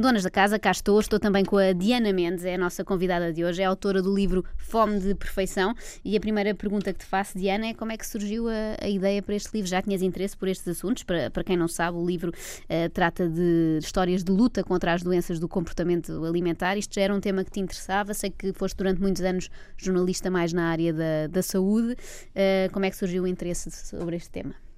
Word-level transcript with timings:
Donas 0.00 0.22
da 0.22 0.30
casa, 0.30 0.58
cá 0.58 0.70
estou. 0.70 0.98
Estou 0.98 1.20
também 1.20 1.44
com 1.44 1.58
a 1.58 1.72
Diana 1.72 2.10
Mendes, 2.10 2.46
é 2.46 2.54
a 2.54 2.58
nossa 2.58 2.82
convidada 2.82 3.30
de 3.32 3.44
hoje, 3.44 3.60
é 3.60 3.66
autora 3.66 4.00
do 4.00 4.14
livro 4.14 4.42
Fome 4.56 4.98
de 4.98 5.14
Perfeição. 5.14 5.74
E 6.02 6.16
a 6.16 6.20
primeira 6.20 6.54
pergunta 6.54 6.90
que 6.90 7.00
te 7.00 7.04
faço, 7.04 7.36
Diana, 7.36 7.66
é 7.66 7.74
como 7.74 7.92
é 7.92 7.98
que 7.98 8.06
surgiu 8.06 8.48
a, 8.48 8.76
a 8.80 8.88
ideia 8.88 9.22
para 9.22 9.34
este 9.34 9.50
livro? 9.52 9.68
Já 9.68 9.82
tinhas 9.82 10.00
interesse 10.00 10.34
por 10.34 10.48
estes 10.48 10.66
assuntos? 10.68 11.02
Para, 11.02 11.30
para 11.30 11.44
quem 11.44 11.54
não 11.54 11.68
sabe, 11.68 11.98
o 11.98 12.06
livro 12.06 12.30
uh, 12.30 12.88
trata 12.94 13.28
de 13.28 13.78
histórias 13.82 14.24
de 14.24 14.32
luta 14.32 14.64
contra 14.64 14.94
as 14.94 15.02
doenças 15.02 15.38
do 15.38 15.46
comportamento 15.46 16.24
alimentar. 16.24 16.78
Isto 16.78 16.94
já 16.94 17.02
era 17.02 17.14
um 17.14 17.20
tema 17.20 17.44
que 17.44 17.50
te 17.50 17.60
interessava. 17.60 18.14
Sei 18.14 18.30
que 18.30 18.54
foste 18.54 18.76
durante 18.76 19.02
muitos 19.02 19.22
anos 19.22 19.50
jornalista 19.76 20.30
mais 20.30 20.52
na 20.52 20.70
área 20.70 20.94
da, 20.94 21.26
da 21.30 21.42
saúde. 21.42 21.92
Uh, 21.92 22.72
como 22.72 22.86
é 22.86 22.90
que 22.90 22.96
surgiu 22.96 23.24
o 23.24 23.26
interesse 23.26 23.70
sobre 23.70 24.16
este 24.16 24.30
tema? 24.30 24.69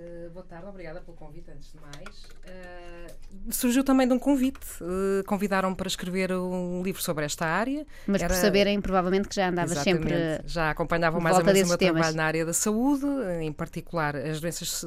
Uh, 0.00 0.30
boa 0.30 0.46
tarde, 0.46 0.66
obrigada 0.66 0.98
pelo 1.02 1.14
convite, 1.14 1.50
antes 1.50 1.72
de 1.72 1.78
mais. 1.78 2.24
Uh, 2.24 3.52
surgiu 3.52 3.84
também 3.84 4.08
de 4.08 4.14
um 4.14 4.18
convite. 4.18 4.66
Uh, 4.80 5.22
Convidaram-me 5.26 5.76
para 5.76 5.88
escrever 5.88 6.32
um 6.32 6.82
livro 6.82 7.02
sobre 7.02 7.26
esta 7.26 7.44
área. 7.44 7.86
Mas 8.06 8.22
Era... 8.22 8.32
por 8.32 8.40
saberem, 8.40 8.80
provavelmente, 8.80 9.28
que 9.28 9.34
já 9.34 9.50
andavas 9.50 9.76
sempre. 9.76 10.40
Já 10.46 10.70
acompanhava 10.70 11.20
mais 11.20 11.36
ou 11.36 11.44
menos 11.44 11.62
o 11.62 11.66
meu 11.66 11.76
temas. 11.76 11.96
trabalho 11.96 12.16
na 12.16 12.24
área 12.24 12.46
da 12.46 12.54
saúde, 12.54 13.04
em 13.42 13.52
particular 13.52 14.16
as 14.16 14.40
doenças 14.40 14.86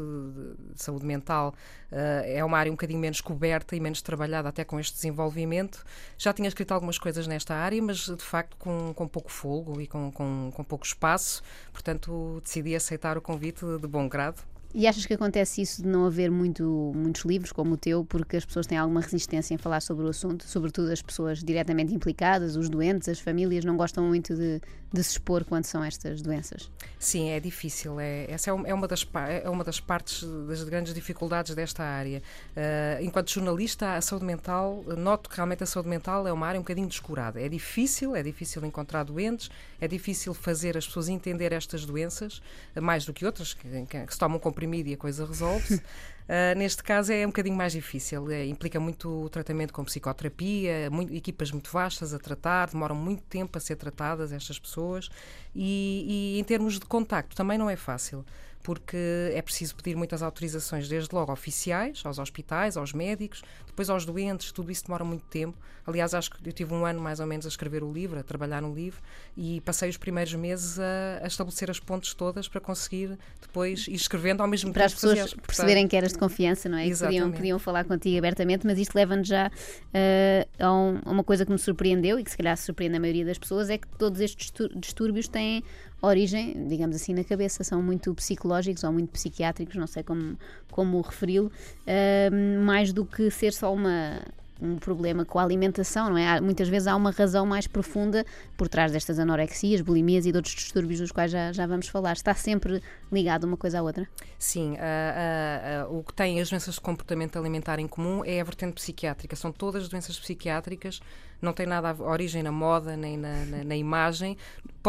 de 0.73 0.81
saúde 0.81 1.05
mental. 1.05 1.53
é 1.91 2.43
uma 2.43 2.57
área 2.57 2.71
um 2.71 2.75
bocadinho 2.75 2.99
menos 2.99 3.21
coberta 3.21 3.75
e 3.75 3.79
menos 3.79 4.01
trabalhada 4.01 4.49
até 4.49 4.63
com 4.63 4.79
este 4.79 4.95
desenvolvimento. 4.95 5.85
Já 6.17 6.33
tinha 6.33 6.47
escrito 6.47 6.73
algumas 6.73 6.97
coisas 6.97 7.27
nesta 7.27 7.53
área, 7.53 7.79
mas 7.83 7.97
de 7.97 8.23
facto 8.23 8.57
com, 8.57 8.91
com 8.95 9.07
pouco 9.07 9.31
fogo 9.31 9.79
e 9.79 9.85
com, 9.85 10.11
com, 10.11 10.51
com 10.51 10.63
pouco 10.63 10.87
espaço. 10.87 11.43
Portanto, 11.71 12.41
decidi 12.43 12.75
aceitar 12.75 13.15
o 13.15 13.21
convite 13.21 13.63
de 13.79 13.87
bom 13.87 14.09
grado. 14.09 14.52
E 14.73 14.87
achas 14.87 15.05
que 15.05 15.13
acontece 15.13 15.61
isso 15.61 15.83
de 15.83 15.87
não 15.87 16.05
haver 16.05 16.31
muito, 16.31 16.91
muitos 16.95 17.23
livros 17.25 17.51
como 17.51 17.75
o 17.75 17.77
teu, 17.77 18.03
porque 18.03 18.37
as 18.37 18.45
pessoas 18.45 18.65
têm 18.65 18.77
alguma 18.77 19.01
resistência 19.01 19.53
em 19.53 19.57
falar 19.57 19.81
sobre 19.81 20.05
o 20.05 20.09
assunto, 20.09 20.47
sobretudo 20.47 20.91
as 20.91 21.01
pessoas 21.01 21.43
diretamente 21.43 21.93
implicadas, 21.93 22.55
os 22.55 22.69
doentes, 22.69 23.07
as 23.07 23.19
famílias, 23.19 23.63
não 23.63 23.77
gostam 23.77 24.03
muito 24.03 24.35
de, 24.35 24.59
de 24.91 25.03
se 25.03 25.11
expor 25.11 25.43
quando 25.43 25.65
são 25.65 25.83
estas 25.83 26.21
doenças? 26.21 26.71
Sim, 26.99 27.29
é 27.29 27.39
difícil. 27.39 27.99
É, 27.99 28.25
essa 28.29 28.51
é, 28.51 28.53
é 28.65 28.73
uma, 28.73 28.87
das, 28.87 29.05
é 29.43 29.49
uma 29.49 29.63
das 29.63 29.79
partes 29.79 30.23
das 30.47 30.63
grandes 30.63 30.93
dificuldades 30.93 31.55
desta 31.55 31.83
área. 31.83 32.21
Uh, 32.55 33.03
enquanto 33.03 33.31
jornalista, 33.31 33.95
a 33.95 34.01
saúde 34.01 34.25
mental, 34.25 34.83
noto 34.97 35.29
que 35.29 35.35
realmente 35.35 35.63
a 35.63 35.65
saúde 35.65 35.89
mental 35.89 36.27
é 36.27 36.31
uma 36.31 36.47
área 36.47 36.59
um 36.59 36.63
bocadinho 36.63 36.87
descurada. 36.87 37.41
É 37.41 37.49
difícil, 37.49 38.15
é 38.15 38.21
difícil 38.21 38.63
encontrar 38.65 39.03
doentes, 39.03 39.49
é 39.81 39.87
difícil 39.87 40.33
fazer 40.33 40.77
as 40.77 40.85
pessoas 40.85 41.09
entender 41.09 41.51
estas 41.51 41.85
doenças, 41.85 42.41
mais 42.79 43.03
do 43.05 43.13
que 43.13 43.25
outras 43.25 43.53
que, 43.53 43.67
que, 43.85 44.13
se 44.13 44.19
tomam 44.19 44.39
com 44.39 44.51
comprimido 44.63 44.89
e 44.89 44.93
a 44.93 44.97
coisa 44.97 45.25
resolve-se. 45.25 45.75
Uh, 45.75 46.55
neste 46.57 46.81
caso 46.83 47.11
é 47.11 47.25
um 47.25 47.29
bocadinho 47.29 47.55
mais 47.55 47.73
difícil, 47.73 48.29
é, 48.31 48.45
implica 48.45 48.79
muito 48.79 49.29
tratamento 49.29 49.73
com 49.73 49.83
psicoterapia, 49.83 50.89
muito, 50.89 51.13
equipas 51.13 51.51
muito 51.51 51.69
vastas 51.69 52.13
a 52.13 52.19
tratar, 52.19 52.69
demoram 52.69 52.95
muito 52.95 53.23
tempo 53.23 53.57
a 53.57 53.61
ser 53.61 53.75
tratadas 53.75 54.31
estas 54.31 54.57
pessoas 54.57 55.09
e, 55.53 56.35
e 56.35 56.39
em 56.39 56.43
termos 56.43 56.79
de 56.79 56.85
contacto 56.85 57.35
também 57.35 57.57
não 57.57 57.69
é 57.69 57.75
fácil 57.75 58.25
porque 58.63 58.97
é 59.33 59.41
preciso 59.41 59.75
pedir 59.75 59.95
muitas 59.95 60.23
autorizações, 60.23 60.87
desde 60.87 61.13
logo 61.13 61.31
oficiais, 61.31 62.01
aos 62.05 62.17
hospitais, 62.17 62.77
aos 62.77 62.93
médicos, 62.93 63.43
depois 63.67 63.89
aos 63.89 64.05
doentes, 64.05 64.51
tudo 64.53 64.71
isso 64.71 64.85
demora 64.85 65.03
muito 65.03 65.25
tempo. 65.25 65.57
Aliás, 65.85 66.13
acho 66.13 66.31
que 66.31 66.47
eu 66.47 66.53
tive 66.53 66.73
um 66.73 66.85
ano 66.85 67.01
mais 67.01 67.19
ou 67.19 67.27
menos 67.27 67.45
a 67.45 67.49
escrever 67.49 67.83
o 67.83 67.91
livro, 67.91 68.17
a 68.17 68.23
trabalhar 68.23 68.61
no 68.61 68.73
livro, 68.73 69.01
e 69.35 69.59
passei 69.61 69.89
os 69.89 69.97
primeiros 69.97 70.33
meses 70.33 70.79
a, 70.79 71.19
a 71.21 71.27
estabelecer 71.27 71.69
as 71.69 71.77
pontes 71.77 72.13
todas 72.13 72.47
para 72.47 72.61
conseguir 72.61 73.17
depois 73.41 73.85
ir 73.87 73.95
escrevendo 73.95 74.39
ao 74.41 74.47
mesmo 74.47 74.71
para 74.71 74.87
tempo. 74.87 75.01
Para 75.01 75.11
as 75.11 75.23
pessoas 75.23 75.45
perceberem 75.45 75.85
que 75.85 75.97
eras 75.97 76.13
de 76.13 76.19
confiança, 76.19 76.69
não 76.69 76.77
é? 76.77 76.87
Exatamente. 76.87 77.19
Queriam, 77.19 77.35
queriam 77.35 77.59
falar 77.59 77.83
contigo 77.83 78.17
abertamente, 78.17 78.65
mas 78.65 78.79
isto 78.79 78.95
leva-nos 78.95 79.27
já 79.27 79.47
uh, 79.47 80.63
a, 80.63 80.73
um, 80.73 81.01
a 81.03 81.11
uma 81.11 81.23
coisa 81.23 81.45
que 81.45 81.51
me 81.51 81.59
surpreendeu 81.59 82.17
e 82.17 82.23
que 82.23 82.31
se 82.31 82.37
calhar 82.37 82.55
surpreende 82.55 82.95
a 82.95 82.99
maioria 82.99 83.25
das 83.25 83.37
pessoas, 83.37 83.69
é 83.69 83.77
que 83.77 83.87
todos 83.97 84.21
estes 84.21 84.53
distúrbios 84.73 85.27
têm 85.27 85.63
origem, 86.07 86.67
digamos 86.67 86.95
assim, 86.95 87.13
na 87.13 87.23
cabeça, 87.23 87.63
são 87.63 87.81
muito 87.81 88.13
psicológicos 88.13 88.83
ou 88.83 88.91
muito 88.91 89.09
psiquiátricos, 89.11 89.75
não 89.75 89.87
sei 89.87 90.03
como, 90.03 90.37
como 90.71 90.99
referi-lo, 91.01 91.51
uh, 91.87 92.65
mais 92.65 92.91
do 92.91 93.05
que 93.05 93.29
ser 93.31 93.53
só 93.53 93.73
uma 93.73 94.21
um 94.63 94.77
problema 94.77 95.25
com 95.25 95.39
a 95.39 95.43
alimentação, 95.43 96.09
não 96.09 96.17
é? 96.17 96.39
Muitas 96.39 96.69
vezes 96.69 96.87
há 96.87 96.95
uma 96.95 97.11
razão 97.11 97.45
mais 97.45 97.67
profunda 97.67 98.25
por 98.55 98.69
trás 98.69 98.91
destas 98.91 99.19
anorexias, 99.19 99.81
bulimias 99.81 100.25
e 100.25 100.31
de 100.31 100.37
outros 100.37 100.55
distúrbios 100.55 101.01
dos 101.01 101.11
quais 101.11 101.31
já, 101.31 101.51
já 101.51 101.67
vamos 101.67 101.87
falar. 101.89 102.13
Está 102.13 102.33
sempre 102.33 102.81
ligado 103.11 103.43
uma 103.43 103.57
coisa 103.57 103.79
à 103.79 103.81
outra? 103.81 104.07
Sim, 104.39 104.73
uh, 104.73 105.89
uh, 105.89 105.93
uh, 105.93 105.99
o 105.99 106.03
que 106.03 106.13
tem 106.13 106.39
as 106.39 106.49
doenças 106.49 106.75
de 106.75 106.81
comportamento 106.81 107.37
alimentar 107.37 107.77
em 107.79 107.87
comum 107.87 108.23
é 108.23 108.39
a 108.39 108.43
vertente 108.43 108.73
psiquiátrica. 108.75 109.35
São 109.35 109.51
todas 109.51 109.89
doenças 109.89 110.17
psiquiátricas, 110.17 111.01
não 111.43 111.53
tem 111.53 111.65
nada 111.65 111.91
a 111.91 112.09
origem 112.09 112.41
na 112.41 112.51
moda 112.51 112.95
nem 112.95 113.17
na, 113.17 113.45
na, 113.45 113.63
na 113.63 113.75
imagem. 113.75 114.37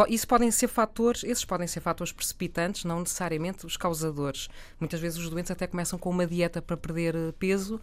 Isso 0.09 0.27
podem 0.27 0.51
ser 0.51 0.67
fatores, 0.67 1.23
esses 1.23 1.45
podem 1.45 1.67
ser 1.67 1.79
fatores 1.79 2.11
precipitantes, 2.11 2.83
não 2.83 2.99
necessariamente 2.99 3.65
os 3.65 3.77
causadores. 3.77 4.49
Muitas 4.79 4.99
vezes 4.99 5.17
os 5.19 5.29
doentes 5.29 5.51
até 5.51 5.67
começam 5.67 5.97
com 5.97 6.09
uma 6.09 6.27
dieta 6.27 6.61
para 6.61 6.75
perder 6.75 7.15
eh, 7.15 7.33
peso 7.37 7.79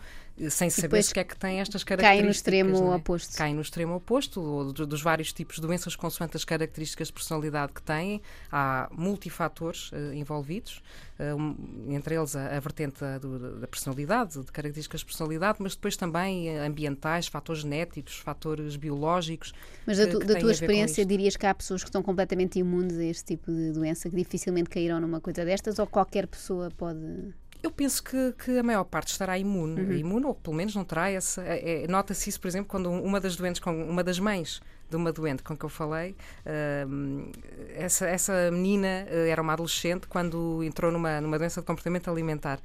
sem 0.51 0.71
saber 0.71 1.01
o 1.03 1.13
que 1.13 1.21
é 1.21 1.25
que 1.25 1.37
tem 1.37 1.61
estas 1.61 1.85
características. 1.85 2.19
Cai 2.19 2.25
no 2.25 2.31
extremo 2.31 2.93
é? 2.93 2.97
oposto. 2.97 3.37
Cai 3.37 3.55
no 3.55 3.61
extremo 3.61 3.95
oposto, 3.95 4.73
dos 4.73 5.03
vários 5.03 5.33
tipos 5.33 5.57
de 5.57 5.63
doenças 5.63 5.97
consoante 5.97 6.37
as 6.37 6.45
características 6.45 7.09
de 7.09 7.13
personalidade 7.13 7.73
que 7.73 7.83
têm. 7.83 8.21
Há 8.51 8.89
multifatores 8.93 9.91
uh, 9.93 10.13
envolvidos, 10.15 10.83
uh, 11.19 11.93
entre 11.93 12.17
eles 12.17 12.35
a, 12.37 12.57
a 12.57 12.61
vertente 12.61 13.01
da, 13.01 13.19
da, 13.19 13.67
personalidade, 13.67 14.41
de 14.41 14.53
características 14.53 15.01
de 15.01 15.07
personalidade, 15.07 15.59
mas 15.61 15.75
depois 15.75 15.97
também 15.97 16.57
uh, 16.57 16.63
ambientais, 16.63 17.27
fatores 17.27 17.63
genéticos, 17.63 18.17
fatores 18.17 18.77
biológicos. 18.77 19.53
Mas 19.87 19.99
da, 19.99 20.07
tu, 20.07 20.19
da 20.21 20.39
tua 20.39 20.53
experiência, 20.53 21.05
dirias 21.05 21.37
que 21.37 21.47
há 21.47 21.55
pessoas 21.55 21.83
que 21.83 21.89
estão 21.89 22.03
completamente 22.03 22.59
imunes 22.59 22.97
a 22.99 23.05
este 23.05 23.37
tipo 23.37 23.53
de 23.53 23.73
doença, 23.73 24.09
que 24.09 24.17
dificilmente 24.17 24.71
caíram 24.71 25.01
numa 25.01 25.21
coisa 25.21 25.45
destas, 25.45 25.79
ou 25.79 25.87
qualquer 25.87 26.27
pessoa 26.27 26.71
pode. 26.71 27.33
Eu 27.63 27.71
penso 27.71 28.03
que, 28.03 28.35
que, 28.45 28.59
a 28.59 28.63
maior 28.63 28.85
parte 28.85 29.09
estará 29.09 29.39
imune, 29.39 29.81
uhum. 29.81 29.93
imune 29.93 30.27
ou 30.27 30.35
pelo 30.35 30.57
menos 30.57 30.75
não 30.75 30.85
terá 30.85 31.11
essa. 31.11 31.43
É, 31.43 31.85
é, 31.85 31.89
Nota-se 31.89 32.29
isso, 32.29 32.41
por 32.41 32.49
exemplo, 32.49 32.69
quando 32.69 32.91
uma 32.91 33.21
das 33.21 33.37
doentes, 33.37 33.61
com 33.61 33.71
uma 33.85 34.03
das 34.03 34.19
mães 34.19 34.61
de 34.91 34.97
uma 34.97 35.13
doente 35.13 35.43
com 35.43 35.57
que 35.57 35.65
eu 35.65 35.69
falei, 35.71 36.15
uh, 36.45 37.31
essa, 37.75 38.07
essa 38.07 38.51
menina 38.51 39.07
uh, 39.09 39.27
era 39.27 39.41
uma 39.41 39.55
adolescente 39.55 40.07
quando 40.07 40.63
entrou 40.63 40.93
numa, 40.93 41.21
numa 41.21 41.39
doença 41.39 41.61
de 41.61 41.67
comportamento 41.67 42.11
alimentar 42.11 42.61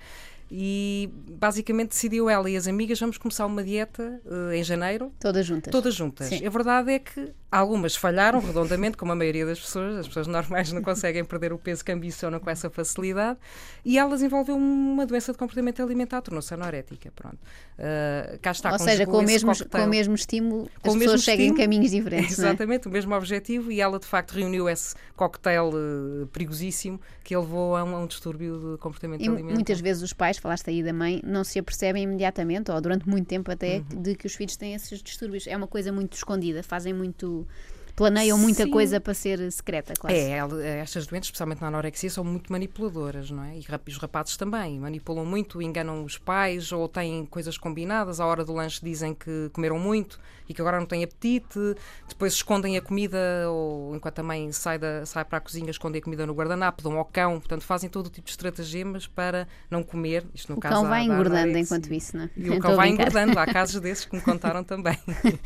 e 0.49 1.09
basicamente 1.13 1.89
decidiu 1.89 2.29
ela 2.29 2.49
e 2.49 2.55
as 2.55 2.67
amigas 2.67 2.99
vamos 2.99 3.17
começar 3.17 3.45
uma 3.45 3.63
dieta 3.63 4.21
uh, 4.25 4.51
em 4.53 4.63
janeiro. 4.63 5.11
Todas 5.19 5.45
juntas. 5.45 5.71
Todas 5.71 5.93
juntas. 5.93 6.27
Sim. 6.27 6.45
A 6.45 6.49
verdade 6.49 6.91
é 6.91 6.99
que 6.99 7.33
algumas 7.51 7.95
falharam 7.95 8.39
redondamente, 8.39 8.95
como 8.95 9.11
a 9.11 9.15
maioria 9.15 9.45
das 9.45 9.59
pessoas. 9.59 9.97
As 9.97 10.07
pessoas 10.07 10.27
normais 10.27 10.71
não 10.71 10.81
conseguem 10.81 11.25
perder 11.25 11.51
o 11.51 11.57
peso 11.57 11.83
que 11.83 11.91
ambicionam 11.91 12.39
com 12.39 12.49
essa 12.49 12.69
facilidade. 12.69 13.39
E 13.83 13.97
ela 13.97 14.11
desenvolveu 14.11 14.55
uma 14.55 15.05
doença 15.05 15.31
de 15.31 15.37
comportamento 15.37 15.81
alimentar, 15.81 16.21
tornou-se 16.21 16.53
anorética. 16.53 17.11
Pronto. 17.15 17.37
Uh, 17.77 18.39
cá 18.41 18.51
está, 18.51 18.71
Ou 18.71 18.79
seja, 18.79 19.05
com 19.05 19.17
o, 19.17 19.23
mesmo, 19.23 19.51
com 19.69 19.77
o 19.79 19.87
mesmo 19.87 20.15
estímulo, 20.15 20.69
com 20.81 20.89
as 20.89 20.93
pessoas 20.93 20.99
mesmo 20.99 21.17
seguem 21.19 21.47
estímulo, 21.47 21.63
caminhos 21.63 21.91
diferentes. 21.91 22.39
É? 22.39 22.41
Exatamente, 22.43 22.87
é? 22.87 22.89
o 22.89 22.93
mesmo 22.93 23.15
objetivo. 23.15 23.71
E 23.71 23.81
ela, 23.81 23.99
de 23.99 24.05
facto, 24.05 24.33
reuniu 24.33 24.69
esse 24.69 24.95
coquetel 25.15 25.71
uh, 25.73 26.27
perigosíssimo 26.27 26.99
que 27.23 27.35
levou 27.35 27.75
a 27.75 27.83
um, 27.83 27.95
a 27.95 27.99
um 27.99 28.07
distúrbio 28.07 28.73
de 28.73 28.77
comportamento 28.77 29.21
e 29.21 29.27
alimentar. 29.27 29.53
Muitas 29.53 29.81
vezes 29.81 30.01
os 30.03 30.13
pais 30.13 30.27
pais, 30.27 30.37
falaste 30.37 30.69
aí 30.69 30.83
da 30.83 30.93
mãe, 30.93 31.21
não 31.23 31.43
se 31.43 31.59
apercebem 31.59 32.03
imediatamente, 32.03 32.71
ou 32.71 32.79
durante 32.81 33.07
muito 33.07 33.27
tempo 33.27 33.51
até, 33.51 33.77
uhum. 33.91 34.01
de 34.01 34.15
que 34.15 34.27
os 34.27 34.35
filhos 34.35 34.55
têm 34.55 34.73
esses 34.73 35.01
distúrbios. 35.01 35.47
É 35.47 35.55
uma 35.55 35.67
coisa 35.67 35.91
muito 35.91 36.13
escondida, 36.13 36.61
fazem 36.61 36.93
muito 36.93 37.36
do 37.43 37.47
planeiam 37.97 38.37
muita 38.37 38.63
Sim. 38.63 38.69
coisa 38.69 39.01
para 39.01 39.13
ser 39.15 39.51
secreta, 39.51 39.95
quase. 39.99 40.15
É, 40.15 40.37
estas 40.79 41.07
doentes, 41.07 41.27
especialmente 41.27 41.61
na 41.61 41.67
anorexia, 41.67 42.11
são 42.11 42.23
muito 42.23 42.51
manipuladoras, 42.51 43.31
não 43.31 43.43
é? 43.43 43.57
E 43.57 43.65
os 43.89 43.97
rapazes 43.97 44.37
também 44.37 44.79
manipulam 44.79 45.25
muito, 45.25 45.59
enganam 45.63 46.03
os 46.03 46.15
pais 46.15 46.71
ou 46.71 46.87
têm 46.87 47.25
coisas 47.25 47.57
combinadas. 47.57 48.19
À 48.19 48.25
hora 48.27 48.45
do 48.45 48.53
lanche 48.53 48.79
dizem 48.83 49.15
que 49.15 49.49
comeram 49.51 49.79
muito 49.79 50.19
e 50.47 50.53
que 50.53 50.61
agora 50.61 50.79
não 50.79 50.85
têm 50.85 51.03
apetite, 51.03 51.59
depois 52.07 52.33
escondem 52.33 52.77
a 52.77 52.81
comida 52.81 53.17
ou 53.49 53.95
enquanto 53.95 54.19
a 54.19 54.23
mãe 54.23 54.51
sai, 54.51 54.77
da, 54.77 55.03
sai 55.05 55.25
para 55.25 55.39
a 55.39 55.41
cozinha, 55.41 55.71
escondem 55.71 55.99
a 55.99 56.03
comida 56.03 56.25
no 56.25 56.33
guardanapo, 56.33 56.83
dão 56.83 56.97
ao 56.99 57.05
cão, 57.05 57.39
portanto 57.39 57.63
fazem 57.63 57.89
todo 57.89 58.05
o 58.05 58.09
tipo 58.09 58.25
de 58.25 58.31
estratagemas 58.31 59.07
para 59.07 59.47
não 59.71 59.81
comer. 59.81 60.23
Isto 60.35 60.51
no 60.51 60.59
o 60.59 60.61
caso 60.61 60.75
cão 60.75 60.87
vai 60.87 61.03
engordando 61.03 61.57
enquanto 61.57 61.91
isso, 61.91 62.15
não 62.15 62.25
é? 62.25 62.29
E 62.37 62.49
o 62.51 62.59
cão 62.59 62.75
vai 62.75 62.89
engordando, 62.89 63.37
há 63.39 63.45
casos 63.51 63.81
desses 63.81 64.05
que 64.05 64.15
me 64.15 64.21
contaram 64.21 64.63
também. 64.63 64.97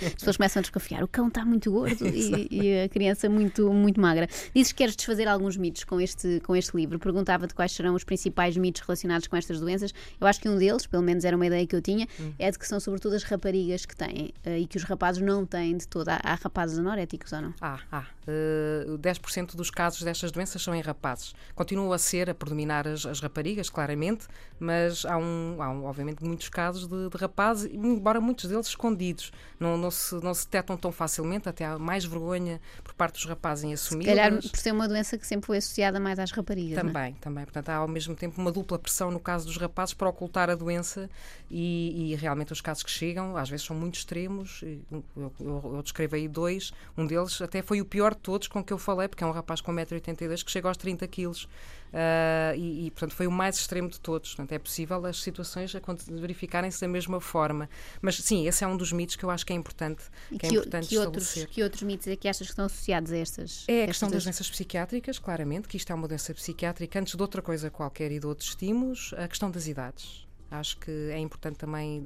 As 0.05 0.13
pessoas 0.15 0.35
começam 0.35 0.59
a 0.59 0.61
desconfiar, 0.61 1.01
o 1.01 1.07
cão 1.07 1.29
está 1.29 1.45
muito 1.45 1.71
gordo 1.71 2.05
e 2.13 2.40
e, 2.49 2.61
e, 2.61 2.81
a 2.83 2.89
criança 2.89 3.29
muito, 3.29 3.71
muito 3.71 3.99
magra. 3.99 4.27
Dizes 4.55 4.71
que 4.71 4.79
queres 4.79 4.95
desfazer 4.95 5.27
alguns 5.27 5.57
mitos 5.57 5.83
com 5.83 5.99
este, 5.99 6.39
com 6.41 6.55
este 6.55 6.75
livro. 6.75 6.99
Perguntava-te 6.99 7.53
quais 7.53 7.71
serão 7.71 7.95
os 7.95 8.03
principais 8.03 8.57
mitos 8.57 8.81
relacionados 8.81 9.27
com 9.27 9.35
estas 9.35 9.59
doenças. 9.59 9.93
Eu 10.19 10.27
acho 10.27 10.39
que 10.39 10.49
um 10.49 10.57
deles, 10.57 10.85
pelo 10.85 11.03
menos 11.03 11.25
era 11.25 11.35
uma 11.35 11.45
ideia 11.45 11.65
que 11.65 11.75
eu 11.75 11.81
tinha, 11.81 12.07
hum. 12.19 12.33
é 12.39 12.49
de 12.49 12.57
que 12.57 12.67
são 12.67 12.79
sobretudo 12.79 13.15
as 13.15 13.23
raparigas 13.23 13.85
que 13.85 13.95
têm 13.95 14.33
uh, 14.45 14.57
e 14.57 14.67
que 14.67 14.77
os 14.77 14.83
rapazes 14.83 15.21
não 15.21 15.45
têm 15.45 15.77
de 15.77 15.87
toda. 15.87 16.15
Há, 16.15 16.33
há 16.33 16.35
rapazes 16.35 16.77
anoréticos 16.79 17.31
ou 17.33 17.41
não? 17.41 17.53
Ah, 17.61 17.79
há. 17.91 18.05
Uh, 18.27 18.97
10% 18.99 19.55
dos 19.55 19.69
casos 19.69 20.03
destas 20.03 20.31
doenças 20.31 20.61
são 20.61 20.75
em 20.75 20.81
rapazes. 20.81 21.33
Continuam 21.55 21.91
a 21.91 21.97
ser, 21.97 22.29
a 22.29 22.35
predominar 22.35 22.87
as, 22.87 23.05
as 23.05 23.19
raparigas, 23.19 23.69
claramente, 23.69 24.27
mas 24.59 25.05
há, 25.05 25.17
um, 25.17 25.57
há 25.59 25.69
um, 25.69 25.85
obviamente 25.85 26.23
muitos 26.23 26.47
casos 26.49 26.87
de, 26.87 27.09
de 27.09 27.17
rapazes, 27.17 27.71
embora 27.73 28.21
muitos 28.21 28.47
deles 28.47 28.67
escondidos. 28.67 29.31
Não, 29.59 29.77
não, 29.77 29.89
se, 29.89 30.15
não 30.15 30.33
se 30.33 30.45
detectam 30.45 30.77
tão 30.77 30.91
facilmente, 30.91 31.49
até 31.49 31.65
há 31.65 31.77
mais 31.79 32.05
vergonha 32.05 32.30
por 32.83 32.93
parte 32.93 33.15
dos 33.15 33.25
rapazes 33.25 33.63
em 33.63 33.73
assumir. 33.73 34.05
Se 34.05 34.09
calhar 34.09 34.31
por 34.31 34.57
ser 34.57 34.71
uma 34.71 34.87
doença 34.87 35.17
que 35.17 35.25
sempre 35.25 35.47
foi 35.47 35.57
associada 35.57 35.99
mais 35.99 36.19
às 36.19 36.31
raparigas. 36.31 36.77
É? 36.77 36.81
Também, 36.81 37.13
também. 37.15 37.43
Portanto, 37.43 37.69
há 37.69 37.75
ao 37.75 37.87
mesmo 37.87 38.15
tempo 38.15 38.39
uma 38.39 38.51
dupla 38.51 38.77
pressão 38.79 39.11
no 39.11 39.19
caso 39.19 39.45
dos 39.45 39.57
rapazes 39.57 39.93
para 39.93 40.09
ocultar 40.09 40.49
a 40.49 40.55
doença 40.55 41.09
e, 41.49 42.11
e 42.11 42.15
realmente 42.15 42.53
os 42.53 42.61
casos 42.61 42.83
que 42.83 42.91
chegam 42.91 43.35
às 43.37 43.49
vezes 43.49 43.65
são 43.65 43.75
muito 43.75 43.95
extremos. 43.95 44.63
Eu, 44.91 45.03
eu, 45.15 45.33
eu, 45.75 45.81
descrevo 45.83 46.15
aí 46.15 46.27
dois. 46.27 46.71
Um 46.97 47.05
deles 47.05 47.41
até 47.41 47.61
foi 47.61 47.81
o 47.81 47.85
pior 47.85 48.13
de 48.13 48.21
todos 48.21 48.47
com 48.47 48.63
que 48.63 48.71
eu 48.71 48.77
falei, 48.77 49.07
porque 49.07 49.23
é 49.23 49.27
um 49.27 49.31
rapaz 49.31 49.61
com 49.61 49.73
1,82m 49.73 50.43
que 50.43 50.51
chega 50.51 50.67
aos 50.67 50.77
30 50.77 51.07
quilos. 51.07 51.47
Uh, 51.91 52.55
e, 52.55 52.87
e, 52.87 52.91
portanto, 52.91 53.13
foi 53.13 53.27
o 53.27 53.31
mais 53.31 53.57
extremo 53.57 53.89
de 53.89 53.99
todos. 53.99 54.29
Portanto, 54.29 54.53
é 54.53 54.59
possível 54.59 55.05
as 55.05 55.21
situações 55.21 55.73
verificarem-se 56.09 56.79
da 56.79 56.87
mesma 56.87 57.19
forma. 57.19 57.69
Mas, 58.01 58.15
sim, 58.15 58.47
esse 58.47 58.63
é 58.63 58.67
um 58.67 58.77
dos 58.77 58.91
mitos 58.91 59.15
que 59.15 59.23
eu 59.23 59.29
acho 59.29 59.45
que 59.45 59.53
é 59.53 59.55
importante, 59.55 60.03
que, 60.29 60.37
que 60.39 60.45
é 60.45 60.49
importante 60.49 60.87
que 60.87 60.97
outros, 60.97 61.33
que 61.33 61.63
outros 61.63 61.83
mitos 61.83 62.07
é 62.07 62.15
que 62.15 62.27
achas 62.27 62.47
que 62.47 62.53
estão 62.53 62.65
associados 62.65 63.11
a 63.11 63.17
estas? 63.17 63.65
É 63.67 63.83
a 63.83 63.87
questão 63.87 64.09
das 64.09 64.23
doenças 64.23 64.49
psiquiátricas, 64.49 65.19
claramente, 65.19 65.67
que 65.67 65.77
isto 65.77 65.91
é 65.91 65.95
uma 65.95 66.07
doença 66.07 66.33
psiquiátrica, 66.33 66.99
antes 66.99 67.15
de 67.15 67.21
outra 67.21 67.41
coisa 67.41 67.69
qualquer 67.69 68.11
e 68.11 68.19
de 68.19 68.25
outros 68.25 68.49
estímulos, 68.49 69.13
a 69.17 69.27
questão 69.27 69.51
das 69.51 69.67
idades. 69.67 70.30
Acho 70.51 70.77
que 70.79 70.91
é 70.91 71.17
importante 71.17 71.55
também 71.55 72.03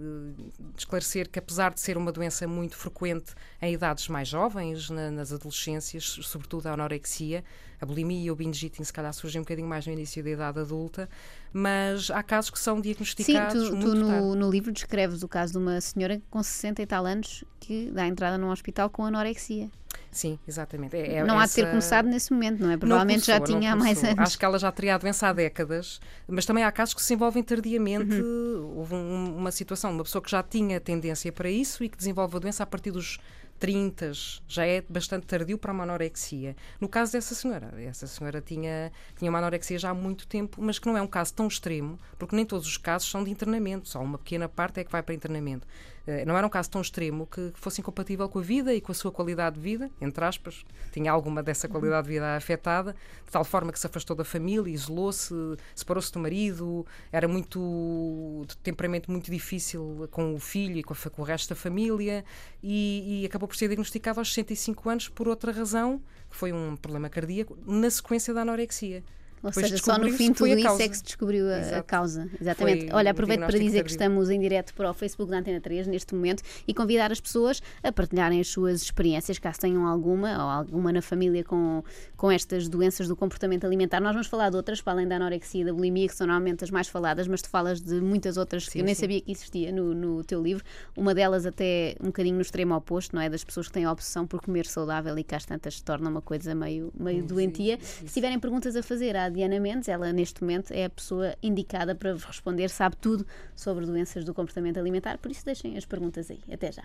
esclarecer 0.78 1.28
que, 1.28 1.40
apesar 1.40 1.74
de 1.74 1.80
ser 1.80 1.98
uma 1.98 2.12
doença 2.12 2.48
muito 2.48 2.78
frequente 2.78 3.34
em 3.60 3.74
idades 3.74 4.08
mais 4.08 4.28
jovens, 4.28 4.88
na, 4.92 5.10
nas 5.10 5.34
adolescências, 5.34 6.04
sobretudo 6.22 6.68
a 6.68 6.74
anorexia, 6.74 7.44
a 7.82 7.86
bulimia 7.88 8.28
e 8.28 8.30
o 8.30 8.36
binge 8.36 8.68
eating, 8.68 8.84
se 8.84 8.94
calhar, 8.94 9.12
surgem 9.14 9.42
um 9.42 9.44
bocadinho 9.44 9.68
mais 9.68 9.88
no 9.88 9.94
início 9.94 10.24
da 10.24 10.30
idade 10.30 10.60
adulta, 10.60 11.10
mas 11.52 12.12
há 12.12 12.22
casos 12.22 12.52
que 12.52 12.60
são 12.60 12.80
diagnosticados. 12.80 13.68
Sim, 13.68 13.80
tu, 13.80 13.80
tu 13.80 13.96
no, 13.96 14.36
no, 14.36 14.52
livro 14.52 14.72
descreves 14.72 15.24
o 15.24 15.28
caso 15.28 15.54
de 15.54 15.58
uma 15.58 15.82
senhora 15.82 16.22
com 16.30 16.44
60 16.44 16.84
e 16.84 16.86
tal 16.86 17.04
anos 17.04 17.44
que 17.60 17.90
dá 17.92 18.06
entrada 18.06 18.38
num 18.38 18.52
hospital 18.52 18.92
com 18.92 19.04
anorexia. 19.06 19.72
Sim, 20.16 20.40
exatamente. 20.48 20.96
É, 20.96 21.16
é 21.16 21.24
não 21.26 21.36
essa... 21.36 21.44
há 21.44 21.48
de 21.48 21.54
ter 21.56 21.70
começado 21.70 22.06
nesse 22.06 22.32
momento, 22.32 22.64
não 22.64 22.72
é? 22.72 22.78
Provavelmente 22.78 23.26
começou, 23.26 23.34
já 23.34 23.42
tinha 23.42 23.74
há 23.74 23.76
mais 23.76 24.02
anos. 24.02 24.20
Acho 24.20 24.40
que 24.40 24.46
ela 24.46 24.58
já 24.58 24.72
teria 24.72 24.96
a 24.96 24.98
doença 24.98 25.28
há 25.28 25.34
décadas, 25.34 26.00
mas 26.26 26.46
também 26.46 26.64
há 26.64 26.72
casos 26.72 26.94
que 26.94 27.04
se 27.04 27.14
envolvem 27.14 27.44
tardiamente. 27.44 28.16
Uhum. 28.16 28.78
Houve 28.78 28.96
um, 28.96 29.36
uma 29.36 29.52
situação, 29.52 29.92
uma 29.92 30.06
pessoa 30.06 30.22
que 30.22 30.32
já 30.32 30.42
tinha 30.42 30.80
tendência 30.80 31.34
para 31.34 31.50
isso 31.50 31.84
e 31.84 31.90
que 31.90 31.98
desenvolve 31.98 32.38
a 32.38 32.40
doença 32.40 32.64
a 32.64 32.66
partir 32.66 32.92
dos 32.92 33.20
30, 33.60 34.12
já 34.48 34.66
é 34.66 34.82
bastante 34.88 35.26
tardio 35.28 35.58
para 35.58 35.74
uma 35.74 35.84
anorexia. 35.84 36.56
No 36.80 36.88
caso 36.88 37.12
dessa 37.12 37.36
senhora, 37.36 37.74
essa 37.82 38.08
senhora 38.08 38.40
tinha, 38.40 38.92
tinha 39.18 39.30
uma 39.30 39.40
anorexia 39.40 39.78
já 39.78 39.90
há 39.90 39.94
muito 39.94 40.28
tempo, 40.28 40.62
mas 40.62 40.80
que 40.80 40.88
não 40.88 40.98
é 40.98 41.02
um 41.02 41.08
caso 41.08 41.34
tão 41.34 41.48
extremo, 41.48 41.98
porque 42.18 42.36
nem 42.36 42.46
todos 42.46 42.68
os 42.68 42.78
casos 42.78 43.10
são 43.10 43.24
de 43.24 43.32
internamento, 43.32 43.88
só 43.90 44.02
uma 44.02 44.18
pequena 44.18 44.48
parte 44.48 44.80
é 44.80 44.84
que 44.84 44.92
vai 44.92 45.04
para 45.04 45.14
internamento. 45.14 45.68
Eh, 46.08 46.24
não 46.26 46.38
era 46.38 46.46
um 46.46 46.50
caso 46.50 46.70
tão 46.70 46.82
extremo 46.82 47.26
que 47.26 47.52
fosse 47.56 47.82
incompatível 47.82 48.30
com 48.30 48.40
a 48.40 48.42
vida 48.42 48.74
e 48.74 48.80
com 48.80 48.92
a 48.92 48.96
sua 48.96 49.12
qualidade 49.12 49.56
de 49.56 49.62
vida, 49.62 49.90
entre 50.00 50.24
aspas, 50.24 50.64
tinha 50.92 51.12
alguma 51.12 51.42
dessa 51.42 51.68
qualidade 51.68 52.08
de 52.08 52.14
vida 52.14 52.36
afetada, 52.36 52.94
de 52.94 53.32
tal 53.32 53.44
forma 53.44 53.72
que 53.72 53.80
se 53.80 53.88
afastou 53.88 54.16
da 54.16 54.24
família, 54.24 54.72
isolou-se, 54.72 55.34
separou-se 55.74 56.12
do 56.12 56.20
marido, 56.20 56.86
era 57.12 57.28
muito 57.28 58.46
de 58.48 58.58
temperamento 58.58 59.12
muito 59.12 59.32
difícil 59.32 60.08
com 60.12 60.36
o 60.36 60.40
filho 60.40 60.78
e 60.78 60.84
com, 60.84 60.94
a, 60.94 61.10
com 61.10 61.22
o 61.22 61.26
resto 61.26 61.50
da 61.50 61.56
família 61.56 62.24
e, 62.62 63.22
e 63.22 63.26
acabou 63.26 63.48
por 63.48 63.56
ser 63.56 63.68
diagnosticado 63.68 64.20
aos 64.20 64.34
65 64.34 64.90
anos 64.90 65.10
por 65.10 65.28
outra 65.28 65.52
razão, 65.52 66.02
que 66.30 66.36
foi 66.36 66.52
um 66.54 66.76
problema 66.76 67.10
cardíaco, 67.10 67.58
na 67.66 67.90
sequência 67.90 68.34
da 68.34 68.42
anorexia. 68.42 69.04
Ou 69.46 69.54
seja, 69.54 69.78
só 69.78 69.98
no 69.98 70.10
fim 70.12 70.32
de 70.32 70.38
tudo 70.38 70.58
isso 70.58 70.82
é 70.82 70.90
que 70.90 70.98
se 70.98 71.04
descobriu 71.04 71.46
a, 71.52 71.84
causa. 71.84 72.28
Exatamente. 72.40 72.88
Foi 72.88 72.96
Olha, 72.96 73.12
aproveito 73.12 73.42
para 73.42 73.60
dizer 73.60 73.84
que 73.84 73.92
estamos 73.92 74.30
em 74.30 74.40
direto 74.40 74.74
para 74.74 74.90
o 74.90 74.94
Facebook 74.94 75.32
da 75.32 75.38
Antena 75.38 75.62
3 75.62 75.88
neste 75.88 76.16
momento 76.16 76.42
e 76.68 76.74
convidar 76.74 77.12
as 77.12 77.20
pessoas 77.20 77.62
a 77.84 77.92
partilharem 77.92 78.40
as 78.40 78.48
suas 78.48 78.82
experiências, 78.82 79.38
caso 79.38 79.60
tenham 79.60 79.86
alguma 79.86 80.32
ou 80.34 80.50
alguma 80.50 80.92
na 80.92 81.02
família 81.02 81.44
com, 81.44 81.84
com 82.18 82.32
estas 82.32 82.68
doenças 82.68 83.08
do 83.08 83.16
comportamento 83.16 83.66
alimentar. 83.66 84.00
Nós 84.00 84.14
vamos 84.14 84.28
falar 84.28 84.50
de 84.50 84.56
outras, 84.56 84.82
para 84.82 84.94
além 84.94 85.08
da 85.08 85.18
anorexia 85.18 85.62
e 85.62 85.66
da 85.66 85.74
bulimia, 85.74 86.08
que 86.08 86.16
são 86.16 86.26
normalmente 86.26 86.64
as 86.64 86.72
mais 86.72 86.88
faladas, 86.88 87.28
mas 87.28 87.42
tu 87.42 87.50
falas 87.50 87.80
de 87.82 88.02
muitas 88.02 88.38
outras 88.38 88.66
sim, 88.66 88.72
que 88.72 88.80
eu 88.80 88.84
nem 88.84 88.96
sim. 88.96 89.02
sabia 89.02 89.22
que 89.22 89.32
existia 89.32 89.72
no, 89.72 89.94
no 89.94 90.24
teu 90.24 90.42
livro. 90.42 90.64
Uma 90.96 91.14
delas 91.14 91.46
até 91.46 91.96
um 92.02 92.08
bocadinho 92.08 92.36
no 92.36 92.42
extremo 92.42 92.76
oposto, 92.76 93.16
não 93.16 93.22
é? 93.22 93.30
Das 93.30 93.44
pessoas 93.44 93.68
que 93.68 93.74
têm 93.74 93.86
a 93.86 93.92
obsessão 93.92 94.26
por 94.26 94.42
comer 94.42 94.66
saudável 94.66 95.18
e 95.18 95.24
que 95.24 95.36
às 95.36 95.46
tantas 95.46 95.76
se 95.76 95.84
torna 95.84 96.10
uma 96.10 96.22
coisa 96.22 96.56
meio, 96.56 96.92
meio 96.98 97.22
sim, 97.22 97.28
doentia. 97.28 97.78
Se 97.82 98.14
tiverem 98.14 98.40
perguntas 98.40 98.76
a 98.76 98.84
fazer 98.84 99.16
à 99.16 99.30
Diana 99.36 99.60
Mendes, 99.60 99.90
ela 99.90 100.14
neste 100.14 100.42
momento 100.42 100.72
é 100.72 100.86
a 100.86 100.90
pessoa 100.90 101.36
indicada 101.44 101.94
para 101.94 102.14
vos 102.14 102.24
responder, 102.24 102.70
sabe 102.70 102.96
tudo 102.96 103.28
sobre 103.56 103.86
doenças 103.86 104.24
do 104.24 104.34
comportamento 104.34 104.78
alimentar, 104.80 105.18
por 105.18 105.30
isso 105.30 105.44
deixem 105.46 105.78
as 105.78 105.86
perguntas 105.86 106.32
aí. 106.32 106.40
Até 106.52 106.72
já. 106.72 106.84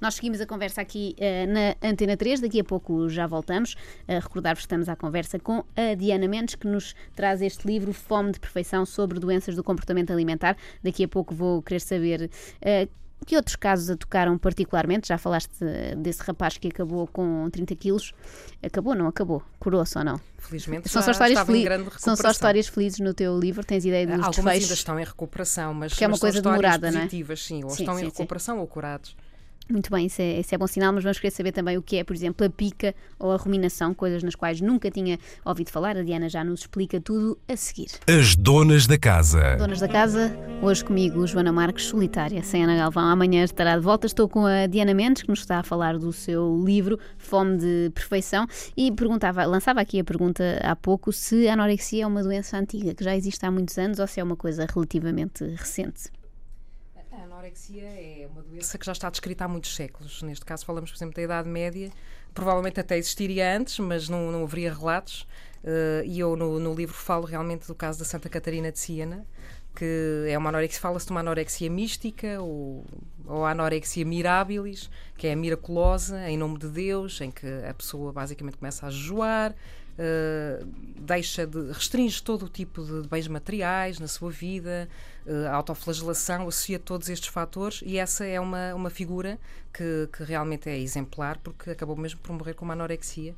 Nós 0.00 0.14
seguimos 0.14 0.40
a 0.40 0.46
conversa 0.46 0.80
aqui 0.80 1.14
uh, 1.18 1.52
na 1.52 1.88
Antena 1.88 2.16
3, 2.16 2.40
daqui 2.40 2.60
a 2.60 2.64
pouco 2.64 3.10
já 3.10 3.26
voltamos. 3.26 3.74
Uh, 4.08 4.18
Recordar-vos 4.22 4.60
que 4.62 4.66
estamos 4.66 4.88
à 4.88 4.96
conversa 4.96 5.38
com 5.38 5.64
a 5.76 5.94
Diana 5.94 6.26
Mendes, 6.26 6.54
que 6.54 6.66
nos 6.66 6.94
traz 7.14 7.42
este 7.42 7.66
livro 7.66 7.92
Fome 7.92 8.32
de 8.32 8.40
Perfeição 8.40 8.86
sobre 8.86 9.20
doenças 9.20 9.54
do 9.54 9.62
comportamento 9.62 10.10
alimentar. 10.10 10.56
Daqui 10.82 11.04
a 11.04 11.08
pouco 11.08 11.34
vou 11.34 11.60
querer 11.60 11.80
saber. 11.80 12.30
Uh, 12.62 13.05
que 13.24 13.36
outros 13.36 13.56
casos 13.56 13.90
a 13.90 13.96
tocaram 13.96 14.36
particularmente? 14.38 15.08
Já 15.08 15.18
falaste 15.18 15.50
desse 15.96 16.22
rapaz 16.22 16.58
que 16.58 16.68
acabou 16.68 17.06
com 17.06 17.48
30 17.50 17.74
quilos. 17.76 18.12
Acabou, 18.62 18.94
não 18.94 19.06
acabou? 19.08 19.42
Curou-se 19.58 19.96
ou 19.96 20.04
não? 20.04 20.20
Felizmente 20.38 20.88
são 20.88 21.02
só, 21.02 21.10
histórias 21.10 21.38
são 21.98 22.14
só 22.14 22.30
histórias 22.30 22.68
felizes 22.68 23.00
no 23.00 23.12
teu 23.12 23.38
livro? 23.38 23.64
Tens 23.64 23.84
ideia 23.84 24.06
dos 24.06 24.14
Algumas 24.16 24.34
desfechos? 24.34 24.62
ainda 24.64 24.74
estão 24.74 25.00
em 25.00 25.04
recuperação, 25.04 25.74
mas, 25.74 25.92
Porque 25.92 26.04
é 26.04 26.08
uma 26.08 26.18
coisa 26.18 26.40
demorada, 26.40 26.90
não 26.90 27.00
é? 27.00 27.08
sim. 27.08 27.64
Ou 27.64 27.70
sim, 27.70 27.82
estão 27.82 27.96
sim, 27.96 28.02
em 28.02 28.04
recuperação 28.04 28.56
sim. 28.56 28.60
ou 28.60 28.66
curados. 28.66 29.16
Muito 29.68 29.90
bem, 29.90 30.06
isso 30.06 30.22
é, 30.22 30.38
isso 30.38 30.54
é, 30.54 30.58
bom 30.58 30.66
sinal, 30.66 30.92
mas 30.92 31.02
vamos 31.02 31.18
querer 31.18 31.32
saber 31.32 31.50
também 31.50 31.76
o 31.76 31.82
que 31.82 31.96
é, 31.96 32.04
por 32.04 32.14
exemplo, 32.14 32.46
a 32.46 32.50
pica 32.50 32.94
ou 33.18 33.32
a 33.32 33.36
ruminação, 33.36 33.92
coisas 33.92 34.22
nas 34.22 34.36
quais 34.36 34.60
nunca 34.60 34.90
tinha 34.92 35.18
ouvido 35.44 35.70
falar. 35.70 35.96
A 35.96 36.02
Diana 36.02 36.28
já 36.28 36.44
nos 36.44 36.60
explica 36.60 37.00
tudo 37.00 37.36
a 37.48 37.56
seguir. 37.56 37.88
As 38.08 38.36
donas 38.36 38.86
da 38.86 38.96
casa. 38.96 39.56
Donas 39.56 39.80
da 39.80 39.88
casa, 39.88 40.36
hoje 40.62 40.84
comigo, 40.84 41.26
Joana 41.26 41.52
Marques, 41.52 41.86
solitária, 41.86 42.44
sem 42.44 42.62
Ana 42.62 42.76
Galvão. 42.76 43.08
Amanhã 43.08 43.42
estará 43.42 43.76
de 43.76 43.82
volta. 43.82 44.06
Estou 44.06 44.28
com 44.28 44.46
a 44.46 44.66
Diana 44.66 44.94
Mendes, 44.94 45.22
que 45.22 45.28
nos 45.28 45.40
está 45.40 45.58
a 45.58 45.62
falar 45.64 45.98
do 45.98 46.12
seu 46.12 46.62
livro 46.64 46.96
Fome 47.18 47.56
de 47.56 47.90
Perfeição, 47.92 48.46
e 48.76 48.92
perguntava, 48.92 49.44
lançava 49.46 49.80
aqui 49.80 49.98
a 49.98 50.04
pergunta 50.04 50.60
há 50.62 50.76
pouco 50.76 51.12
se 51.12 51.48
a 51.48 51.54
anorexia 51.54 52.04
é 52.04 52.06
uma 52.06 52.22
doença 52.22 52.56
antiga, 52.56 52.94
que 52.94 53.02
já 53.02 53.16
existe 53.16 53.44
há 53.44 53.50
muitos 53.50 53.76
anos, 53.78 53.98
ou 53.98 54.06
se 54.06 54.20
é 54.20 54.22
uma 54.22 54.36
coisa 54.36 54.64
relativamente 54.72 55.44
recente 55.44 56.15
anorexia 57.36 57.84
é 57.84 58.28
uma 58.32 58.42
doença 58.42 58.78
que 58.78 58.86
já 58.86 58.92
está 58.92 59.10
descrita 59.10 59.44
há 59.44 59.48
muitos 59.48 59.74
séculos. 59.74 60.22
Neste 60.22 60.44
caso, 60.44 60.64
falamos, 60.64 60.90
por 60.90 60.96
exemplo, 60.96 61.14
da 61.14 61.22
Idade 61.22 61.48
Média. 61.48 61.90
Provavelmente 62.32 62.80
até 62.80 62.96
existiria 62.96 63.56
antes, 63.56 63.78
mas 63.78 64.08
não, 64.08 64.32
não 64.32 64.44
haveria 64.44 64.72
relatos. 64.72 65.22
Uh, 65.62 66.04
e 66.04 66.18
eu, 66.18 66.34
no, 66.34 66.58
no, 66.58 66.74
livro, 66.74 66.94
falo 66.94 67.26
realmente 67.26 67.66
do 67.66 67.74
caso 67.74 67.98
da 67.98 68.04
Santa 68.04 68.28
Catarina 68.28 68.72
de 68.72 68.78
Siena, 68.78 69.26
que 69.74 70.26
é 70.28 70.38
uma 70.38 70.48
anorexia, 70.48 70.80
fala-se 70.80 71.06
de 71.06 71.12
uma 71.12 71.20
anorexia 71.20 71.68
mística 71.68 72.40
ou, 72.40 72.84
ou 73.26 73.44
anorexia 73.44 74.04
mirabilis, 74.04 74.88
que 75.16 75.26
é 75.26 75.32
a 75.32 75.36
miraculosa, 75.36 76.28
em 76.30 76.38
nome 76.38 76.58
de 76.58 76.68
Deus, 76.68 77.20
em 77.20 77.30
que 77.30 77.46
a 77.68 77.74
pessoa 77.74 78.12
basicamente 78.12 78.56
começa 78.56 78.86
a 78.86 78.90
jejuar, 78.90 79.54
uh, 79.98 80.66
deixa 81.00 81.46
de, 81.46 81.72
restringe 81.72 82.22
todo 82.22 82.46
o 82.46 82.48
tipo 82.48 82.82
de 82.84 83.08
bens 83.08 83.28
materiais 83.28 83.98
na 83.98 84.08
sua 84.08 84.30
vida, 84.30 84.88
uh, 85.26 85.48
autoflagelação 85.52 86.48
associa 86.48 86.78
todos 86.78 87.08
estes 87.08 87.28
fatores 87.28 87.82
e 87.84 87.98
essa 87.98 88.24
é 88.24 88.40
uma, 88.40 88.74
uma 88.74 88.90
figura 88.90 89.38
que, 89.72 90.08
que 90.12 90.24
realmente 90.24 90.68
é 90.68 90.78
exemplar 90.78 91.38
porque 91.38 91.70
acabou 91.70 91.96
mesmo 91.96 92.20
por 92.20 92.32
morrer 92.32 92.54
com 92.54 92.64
uma 92.64 92.74
anorexia. 92.74 93.34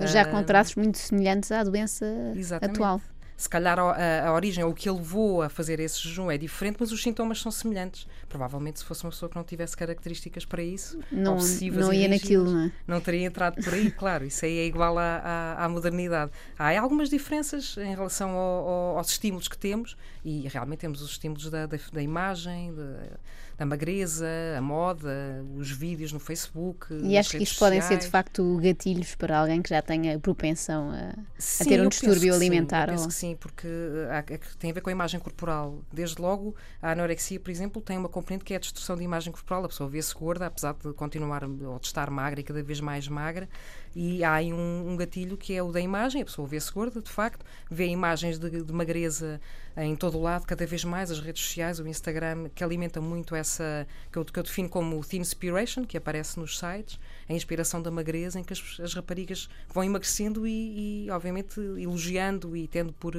Já 0.00 0.24
com 0.24 0.42
traços 0.42 0.74
muito 0.76 0.96
semelhantes 0.96 1.52
à 1.52 1.62
doença 1.62 2.06
Exatamente. 2.34 2.76
atual. 2.76 3.00
Se 3.42 3.48
calhar 3.48 3.76
a, 3.76 4.28
a, 4.28 4.32
origem 4.32 4.62
ou 4.62 4.70
o 4.70 4.74
que 4.74 4.88
ele 4.88 4.98
levou 4.98 5.42
a 5.42 5.48
fazer 5.48 5.80
esse 5.80 6.00
jejum 6.00 6.30
é 6.30 6.38
diferente, 6.38 6.76
mas 6.78 6.92
os 6.92 7.02
sintomas 7.02 7.40
são 7.40 7.50
semelhantes. 7.50 8.06
Provavelmente, 8.28 8.78
se 8.78 8.84
fosse 8.84 9.02
uma 9.02 9.10
pessoa 9.10 9.28
que 9.28 9.34
não 9.34 9.42
tivesse 9.42 9.76
características 9.76 10.44
para 10.44 10.62
isso, 10.62 11.00
não, 11.10 11.38
não 11.72 11.92
ia 11.92 12.06
naquilo, 12.06 12.48
não, 12.48 12.66
é? 12.66 12.72
não 12.86 13.00
teria 13.00 13.26
entrado 13.26 13.60
por 13.60 13.74
aí, 13.74 13.90
claro. 13.90 14.24
Isso 14.24 14.44
aí 14.44 14.58
é 14.58 14.64
igual 14.64 14.96
à, 14.96 15.16
à, 15.16 15.64
à 15.64 15.68
modernidade. 15.68 16.30
Há 16.56 16.78
algumas 16.78 17.10
diferenças 17.10 17.76
em 17.78 17.96
relação 17.96 18.30
ao, 18.30 18.68
ao, 18.68 18.98
aos 18.98 19.10
estímulos 19.10 19.48
que 19.48 19.58
temos 19.58 19.96
e 20.24 20.46
realmente 20.46 20.78
temos 20.78 21.02
os 21.02 21.10
estímulos 21.10 21.50
da, 21.50 21.66
da, 21.66 21.78
da 21.92 22.00
imagem, 22.00 22.72
da, 22.72 23.18
da 23.62 23.66
magreza, 23.66 24.26
a 24.58 24.60
moda, 24.60 25.44
os 25.56 25.70
vídeos 25.70 26.12
no 26.12 26.18
Facebook. 26.18 26.92
E 27.04 27.16
acho 27.16 27.30
que 27.36 27.44
isto 27.44 27.58
podem 27.58 27.80
ser 27.80 27.96
de 27.96 28.08
facto 28.08 28.58
gatilhos 28.60 29.14
para 29.14 29.38
alguém 29.38 29.62
que 29.62 29.70
já 29.70 29.80
tenha 29.80 30.18
propensão 30.18 30.90
a, 30.90 31.14
sim, 31.38 31.62
a 31.62 31.66
ter 31.66 31.80
um 31.80 31.88
distúrbio 31.88 32.34
alimentar. 32.34 32.88
Sim, 32.88 32.94
penso 32.94 33.08
que 33.08 33.14
sim, 33.14 33.36
porque 33.36 33.68
há, 34.10 34.22
tem 34.58 34.72
a 34.72 34.74
ver 34.74 34.80
com 34.80 34.90
a 34.90 34.92
imagem 34.92 35.20
corporal. 35.20 35.80
Desde 35.92 36.20
logo, 36.20 36.56
a 36.80 36.90
anorexia, 36.90 37.38
por 37.38 37.50
exemplo, 37.50 37.80
tem 37.80 37.96
uma 37.96 38.08
componente 38.08 38.44
que 38.44 38.52
é 38.52 38.56
a 38.56 38.60
destruição 38.60 38.96
de 38.96 39.04
imagem 39.04 39.32
corporal. 39.32 39.64
A 39.64 39.68
pessoa 39.68 39.88
vê-se 39.88 40.12
gorda, 40.12 40.46
apesar 40.46 40.74
de 40.74 40.92
continuar 40.94 41.44
ou 41.44 41.78
de 41.78 41.86
estar 41.86 42.10
magra 42.10 42.40
e 42.40 42.42
cada 42.42 42.62
vez 42.62 42.80
mais 42.80 43.06
magra. 43.06 43.48
E 43.94 44.24
há 44.24 44.34
aí 44.34 44.52
um, 44.52 44.88
um 44.88 44.96
gatilho 44.96 45.36
que 45.36 45.54
é 45.54 45.62
o 45.62 45.70
da 45.70 45.80
imagem. 45.80 46.22
A 46.22 46.24
pessoa 46.24 46.48
vê-se 46.48 46.72
gorda, 46.72 47.00
de 47.00 47.10
facto, 47.10 47.44
vê 47.70 47.86
imagens 47.86 48.38
de, 48.38 48.62
de 48.62 48.72
magreza 48.72 49.40
em 49.76 49.96
todo 49.96 50.18
o 50.18 50.22
lado, 50.22 50.46
cada 50.46 50.66
vez 50.66 50.84
mais 50.84 51.10
as 51.10 51.20
redes 51.20 51.42
sociais, 51.42 51.78
o 51.78 51.86
Instagram, 51.86 52.48
que 52.54 52.62
alimenta 52.62 53.00
muito 53.00 53.34
essa 53.34 53.86
que 54.10 54.18
eu, 54.18 54.24
que 54.24 54.38
eu 54.38 54.42
defino 54.42 54.68
como 54.68 55.02
thin 55.04 55.20
inspiration, 55.20 55.84
que 55.84 55.96
aparece 55.96 56.38
nos 56.38 56.58
sites, 56.58 56.98
a 57.28 57.32
inspiração 57.32 57.80
da 57.80 57.90
magreza, 57.90 58.38
em 58.38 58.44
que 58.44 58.52
as, 58.52 58.80
as 58.80 58.94
raparigas 58.94 59.48
vão 59.72 59.82
emagrecendo 59.84 60.46
e, 60.46 61.06
e, 61.06 61.10
obviamente, 61.10 61.58
elogiando 61.60 62.56
e 62.56 62.68
tendo 62.68 62.92
por, 62.92 63.14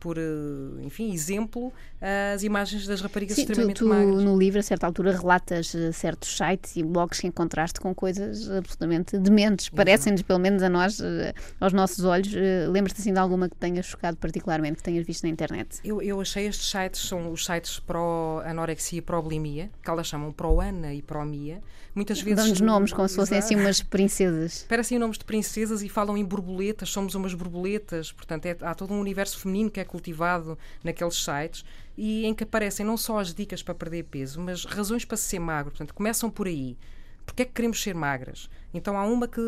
por, 0.00 0.16
eh, 0.18 0.22
enfim, 0.82 1.12
exemplo, 1.12 1.72
as 2.34 2.42
imagens 2.42 2.86
das 2.86 3.00
raparigas 3.02 3.36
Sim, 3.36 3.42
extremamente 3.42 3.76
tu, 3.76 3.84
tu 3.84 3.88
magras. 3.88 4.24
no 4.24 4.36
livro, 4.36 4.58
a 4.58 4.62
certa 4.62 4.86
altura, 4.86 5.12
relatas 5.12 5.74
eh, 5.74 5.92
certos 5.92 6.36
sites 6.36 6.74
e 6.76 6.82
blogs 6.82 7.20
que 7.20 7.26
encontraste 7.26 7.78
com 7.78 7.94
coisas 7.94 8.50
absolutamente 8.50 9.18
dementes. 9.18 9.68
Parecem-nos, 9.68 10.22
pelo 10.22 10.38
menos 10.38 10.62
a 10.62 10.68
nós, 10.68 10.98
eh, 11.00 11.34
aos 11.60 11.72
nossos 11.72 12.04
olhos. 12.04 12.32
Lembras-te 12.68 13.00
assim 13.00 13.12
de 13.12 13.18
alguma 13.18 13.48
que 13.48 13.56
tenhas 13.56 13.86
chocado 13.86 14.16
particularmente, 14.16 14.78
que 14.78 14.82
tenhas 14.82 15.06
visto 15.06 15.22
na 15.24 15.28
internet? 15.28 15.78
Eu, 15.84 16.00
eu 16.00 16.20
achei 16.20 16.46
estes 16.46 16.70
sites, 16.70 17.00
são 17.02 17.30
os 17.30 17.44
sites 17.44 17.78
pró-anorexia 17.78 18.98
e 18.98 19.02
pró-bulimia, 19.02 19.70
que 19.82 19.90
elas 19.90 20.06
chamam 20.06 20.32
pró-ana 20.32 20.94
e 20.94 21.02
pró-mia. 21.02 21.60
Muitas 21.94 22.20
vezes... 22.20 22.36
Dão-nos 22.36 22.60
nomes 22.60 22.92
como 22.92 23.08
se 23.08 23.16
fossem 23.16 23.38
assim 23.38 23.56
umas 23.56 23.82
princesas. 23.82 24.64
Parecem 24.68 24.98
nomes 24.98 25.18
de 25.18 25.24
princesas 25.24 25.82
e 25.82 25.88
falam 25.88 26.16
em 26.16 26.24
borboletas, 26.24 26.88
somos 26.88 27.14
umas 27.14 27.34
borboletas. 27.34 28.12
Portanto, 28.12 28.46
é, 28.46 28.56
há 28.62 28.74
todo 28.74 28.94
um 28.94 29.00
universo 29.00 29.38
feminino 29.38 29.70
que 29.70 29.80
é 29.80 29.84
cultivado 29.90 30.56
naqueles 30.84 31.22
sites 31.22 31.64
e 31.96 32.24
em 32.24 32.32
que 32.32 32.44
aparecem 32.44 32.86
não 32.86 32.96
só 32.96 33.18
as 33.18 33.34
dicas 33.34 33.62
para 33.62 33.74
perder 33.74 34.04
peso, 34.04 34.40
mas 34.40 34.64
razões 34.64 35.04
para 35.04 35.16
ser 35.16 35.40
magro. 35.40 35.72
Portanto, 35.72 35.92
começam 35.92 36.30
por 36.30 36.46
aí. 36.46 36.78
Porque 37.26 37.42
é 37.42 37.44
que 37.44 37.52
queremos 37.52 37.82
ser 37.82 37.94
magras? 37.94 38.48
Então 38.72 38.96
há 38.96 39.04
uma 39.04 39.28
que 39.28 39.40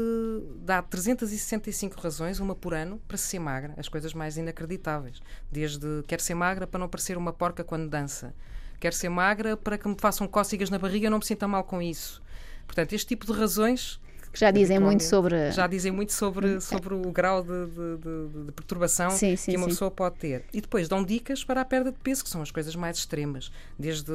dá 0.59 0.83
365 0.83 2.01
razões, 2.01 2.41
uma 2.41 2.55
por 2.55 2.75
ano, 2.75 3.01
para 3.09 3.17
ser 3.17 3.39
magra. 3.39 3.75
As 3.77 3.89
coisas 3.89 4.13
mais 4.13 4.37
inacreditáveis. 4.37 5.23
Desde 5.51 6.03
quer 6.07 6.21
ser 6.21 6.35
magra 6.35 6.67
para 6.67 6.81
não 6.81 6.89
parecer 6.89 7.17
uma 7.17 7.33
porca 7.33 7.65
quando 7.65 7.89
dança. 7.89 8.35
Quer 8.79 8.93
ser 8.93 9.09
magra 9.09 9.57
para 9.57 9.79
que 9.79 9.89
me 9.89 9.97
façam 9.99 10.27
cócegas 10.27 10.71
na 10.71 10.79
barriga 10.79 11.07
e 11.07 11.11
não 11.11 11.19
me 11.19 11.25
sinta 11.25 11.47
mal 11.49 11.65
com 11.65 11.81
isso. 11.81 12.23
Portanto, 12.67 12.93
este 12.93 13.09
tipo 13.09 13.27
de 13.27 13.33
razões 13.33 14.01
que 14.33 14.41
já 14.41 14.51
dizem 14.51 14.79
muito 14.79 15.03
sobre. 15.03 15.53
Já 15.53 15.67
dizem 15.67 15.93
muito 15.93 16.13
sobre, 16.13 16.61
sobre 16.61 16.95
o 16.95 17.13
grau 17.13 17.43
de, 17.43 17.67
de, 17.67 17.97
de, 17.99 18.45
de 18.47 18.53
perturbação 18.53 19.11
sim, 19.11 19.37
sim, 19.37 19.53
que 19.53 19.57
uma 19.57 19.67
sim. 19.67 19.73
pessoa 19.73 19.91
pode 19.91 20.17
ter. 20.17 20.45
E 20.53 20.61
depois 20.61 20.89
dão 20.89 21.05
dicas 21.05 21.45
para 21.45 21.61
a 21.61 21.65
perda 21.65 21.93
de 21.93 21.99
peso, 21.99 22.25
que 22.25 22.31
são 22.31 22.41
as 22.41 22.51
coisas 22.51 22.75
mais 22.75 22.97
extremas. 22.97 23.53
Desde 23.79 24.11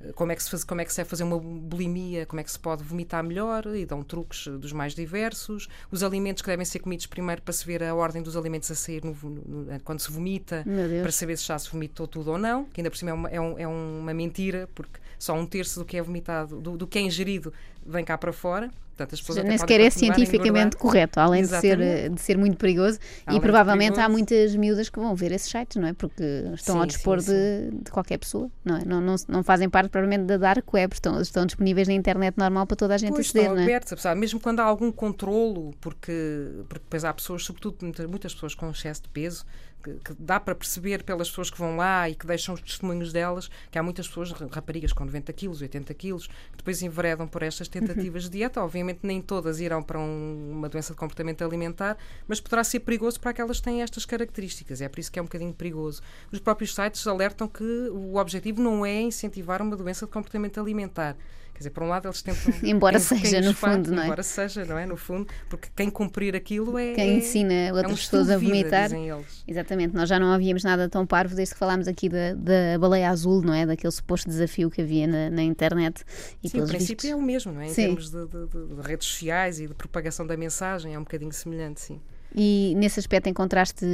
eh, 0.00 0.12
como 0.14 0.32
é 0.32 0.36
que 0.36 0.42
se 0.42 0.50
faz, 0.50 0.64
como 0.64 0.80
é 0.80 0.84
que 0.84 0.92
se 0.92 1.00
é 1.00 1.04
fazer 1.04 1.24
uma 1.24 1.38
bulimia, 1.38 2.24
como 2.24 2.40
é 2.40 2.44
que 2.44 2.50
se 2.50 2.58
pode 2.58 2.82
vomitar 2.82 3.22
melhor 3.22 3.66
e 3.66 3.84
dão 3.84 4.02
truques 4.02 4.46
dos 4.46 4.72
mais 4.72 4.94
diversos, 4.94 5.68
os 5.90 6.02
alimentos 6.02 6.42
que 6.42 6.48
devem 6.48 6.64
ser 6.64 6.78
comidos 6.78 7.06
primeiro 7.06 7.42
para 7.42 7.52
se 7.52 7.66
ver 7.66 7.82
a 7.82 7.94
ordem 7.94 8.22
dos 8.22 8.36
alimentos 8.36 8.70
a 8.70 8.74
sair 8.74 9.04
no, 9.04 9.14
no, 9.22 9.80
quando 9.80 10.00
se 10.00 10.10
vomita, 10.10 10.64
para 11.02 11.12
saber 11.12 11.36
se 11.36 11.44
já 11.44 11.58
se 11.58 11.70
vomitou 11.70 12.06
tudo 12.06 12.30
ou 12.30 12.38
não, 12.38 12.64
que 12.64 12.80
ainda 12.80 12.90
por 12.90 12.96
cima 12.96 13.10
é 13.10 13.14
uma, 13.14 13.28
é, 13.28 13.40
um, 13.40 13.58
é 13.58 13.66
uma 13.66 14.14
mentira, 14.14 14.68
porque 14.74 14.98
só 15.18 15.34
um 15.34 15.44
terço 15.44 15.80
do 15.80 15.84
que 15.84 15.96
é 15.96 16.02
vomitado, 16.02 16.60
do, 16.60 16.76
do 16.76 16.86
que 16.86 16.98
é 16.98 17.02
ingerido, 17.02 17.52
vem 17.84 18.04
cá 18.04 18.16
para 18.16 18.32
fora. 18.32 18.70
Portanto, 18.98 19.14
as 19.14 19.20
pessoas 19.20 19.44
nem 19.44 19.56
sequer 19.56 19.80
é 19.80 19.90
cientificamente 19.90 20.76
correto, 20.76 21.20
além 21.20 21.42
de 21.42 21.48
ser, 21.48 22.10
de 22.10 22.20
ser 22.20 22.36
muito 22.36 22.56
perigoso. 22.56 22.98
Além 23.24 23.38
e 23.38 23.40
provavelmente 23.40 24.00
há 24.00 24.08
muitas 24.08 24.56
miúdas 24.56 24.88
que 24.88 24.98
vão 24.98 25.14
ver 25.14 25.30
esses 25.30 25.48
sites, 25.48 25.76
não 25.76 25.86
é? 25.86 25.92
Porque 25.92 26.24
estão 26.54 26.74
sim, 26.74 26.80
ao 26.80 26.86
dispor 26.86 27.20
sim, 27.20 27.32
de, 27.32 27.70
sim. 27.70 27.80
de, 27.84 27.90
qualquer 27.92 28.18
pessoa, 28.18 28.50
não 28.64 28.76
é? 28.76 28.84
Não, 28.84 29.00
não, 29.00 29.14
não 29.28 29.44
fazem 29.44 29.70
parte 29.70 29.88
provavelmente 29.88 30.26
da 30.26 30.36
dark 30.36 30.66
web, 30.74 30.92
estão, 30.92 31.20
estão 31.20 31.46
disponíveis 31.46 31.86
na 31.86 31.94
internet 31.94 32.36
normal 32.36 32.66
para 32.66 32.76
toda 32.76 32.94
a 32.96 32.98
gente 32.98 33.12
pois 33.12 33.26
aceder, 33.26 33.42
estão 33.42 33.54
não 33.54 33.62
é? 33.62 33.64
abertos, 33.64 33.92
apesar, 33.92 34.16
mesmo 34.16 34.40
quando 34.40 34.58
há 34.58 34.64
algum 34.64 34.90
controlo, 34.90 35.72
porque, 35.80 36.64
porque 36.68 36.84
depois 36.84 37.04
há 37.04 37.14
pessoas, 37.14 37.44
sobretudo 37.44 37.76
muitas 38.08 38.34
pessoas 38.34 38.56
com 38.56 38.68
excesso 38.70 39.02
de 39.02 39.08
peso, 39.10 39.44
que, 39.82 39.94
que, 39.94 40.14
dá 40.18 40.38
para 40.40 40.54
perceber 40.54 41.02
pelas 41.02 41.28
pessoas 41.28 41.50
que 41.50 41.58
vão 41.58 41.76
lá 41.76 42.08
e 42.08 42.14
que 42.14 42.26
deixam 42.26 42.54
os 42.54 42.60
testemunhos 42.60 43.12
delas 43.12 43.50
que 43.70 43.78
há 43.78 43.82
muitas 43.82 44.08
pessoas, 44.08 44.32
raparigas 44.32 44.92
com 44.92 45.04
90 45.04 45.32
quilos, 45.32 45.60
80 45.60 45.94
quilos, 45.94 46.26
que 46.26 46.56
depois 46.56 46.82
enveredam 46.82 47.26
por 47.26 47.42
estas 47.42 47.68
tentativas 47.68 48.24
de 48.24 48.30
dieta. 48.30 48.62
Obviamente, 48.62 49.00
nem 49.02 49.20
todas 49.20 49.60
irão 49.60 49.82
para 49.82 49.98
um, 49.98 50.52
uma 50.52 50.68
doença 50.68 50.92
de 50.92 50.98
comportamento 50.98 51.42
alimentar, 51.42 51.96
mas 52.26 52.40
poderá 52.40 52.64
ser 52.64 52.80
perigoso 52.80 53.20
para 53.20 53.30
aquelas 53.30 53.58
que 53.58 53.64
têm 53.64 53.82
estas 53.82 54.04
características. 54.04 54.80
É 54.80 54.88
por 54.88 55.00
isso 55.00 55.10
que 55.10 55.18
é 55.18 55.22
um 55.22 55.26
bocadinho 55.26 55.54
perigoso. 55.54 56.02
Os 56.32 56.38
próprios 56.38 56.74
sites 56.74 57.06
alertam 57.06 57.48
que 57.48 57.88
o 57.90 58.16
objetivo 58.16 58.62
não 58.62 58.84
é 58.84 59.00
incentivar 59.00 59.62
uma 59.62 59.76
doença 59.76 60.06
de 60.06 60.12
comportamento 60.12 60.60
alimentar 60.60 61.16
Quer 61.58 61.62
dizer, 61.62 61.70
por 61.70 61.82
um 61.82 61.88
lado 61.88 62.06
eles 62.06 62.22
tentam. 62.22 62.54
embora 62.62 63.00
seja, 63.00 63.40
no 63.40 63.52
fundo, 63.52 63.90
não 63.90 64.02
é? 64.02 64.06
Embora 64.06 64.22
seja, 64.22 64.64
não 64.64 64.78
é? 64.78 64.86
No 64.86 64.96
fundo, 64.96 65.26
porque 65.50 65.68
quem 65.74 65.90
cumprir 65.90 66.36
aquilo 66.36 66.78
é. 66.78 66.94
Quem 66.94 67.18
ensina 67.18 67.74
outras 67.74 67.84
é 67.84 67.88
um 67.88 67.96
pessoas 67.96 68.30
a 68.30 68.38
vomitar. 68.38 68.92
eles. 68.92 69.42
Exatamente, 69.44 69.92
nós 69.92 70.08
já 70.08 70.20
não 70.20 70.30
havíamos 70.32 70.62
nada 70.62 70.88
tão 70.88 71.04
parvo 71.04 71.34
desde 71.34 71.54
que 71.54 71.58
falámos 71.58 71.88
aqui 71.88 72.08
da, 72.08 72.34
da 72.34 72.78
baleia 72.78 73.10
azul, 73.10 73.42
não 73.42 73.52
é? 73.52 73.66
Daquele 73.66 73.90
suposto 73.90 74.28
desafio 74.28 74.70
que 74.70 74.82
havia 74.82 75.08
na, 75.08 75.30
na 75.30 75.42
internet. 75.42 76.04
E 76.44 76.48
Sim, 76.48 76.60
o 76.60 76.66
princípio 76.68 76.94
vistos... 76.94 77.10
é 77.10 77.16
o 77.16 77.20
mesmo, 77.20 77.50
não 77.50 77.60
é? 77.60 77.66
Em 77.66 77.70
sim. 77.70 77.86
termos 77.86 78.08
de, 78.08 78.24
de, 78.24 78.76
de 78.76 78.80
redes 78.80 79.08
sociais 79.08 79.58
e 79.58 79.66
de 79.66 79.74
propagação 79.74 80.24
da 80.24 80.36
mensagem, 80.36 80.94
é 80.94 80.98
um 80.98 81.02
bocadinho 81.02 81.32
semelhante, 81.32 81.80
sim. 81.80 82.00
E 82.34 82.74
nesse 82.76 83.00
aspecto 83.00 83.28
encontraste 83.28 83.86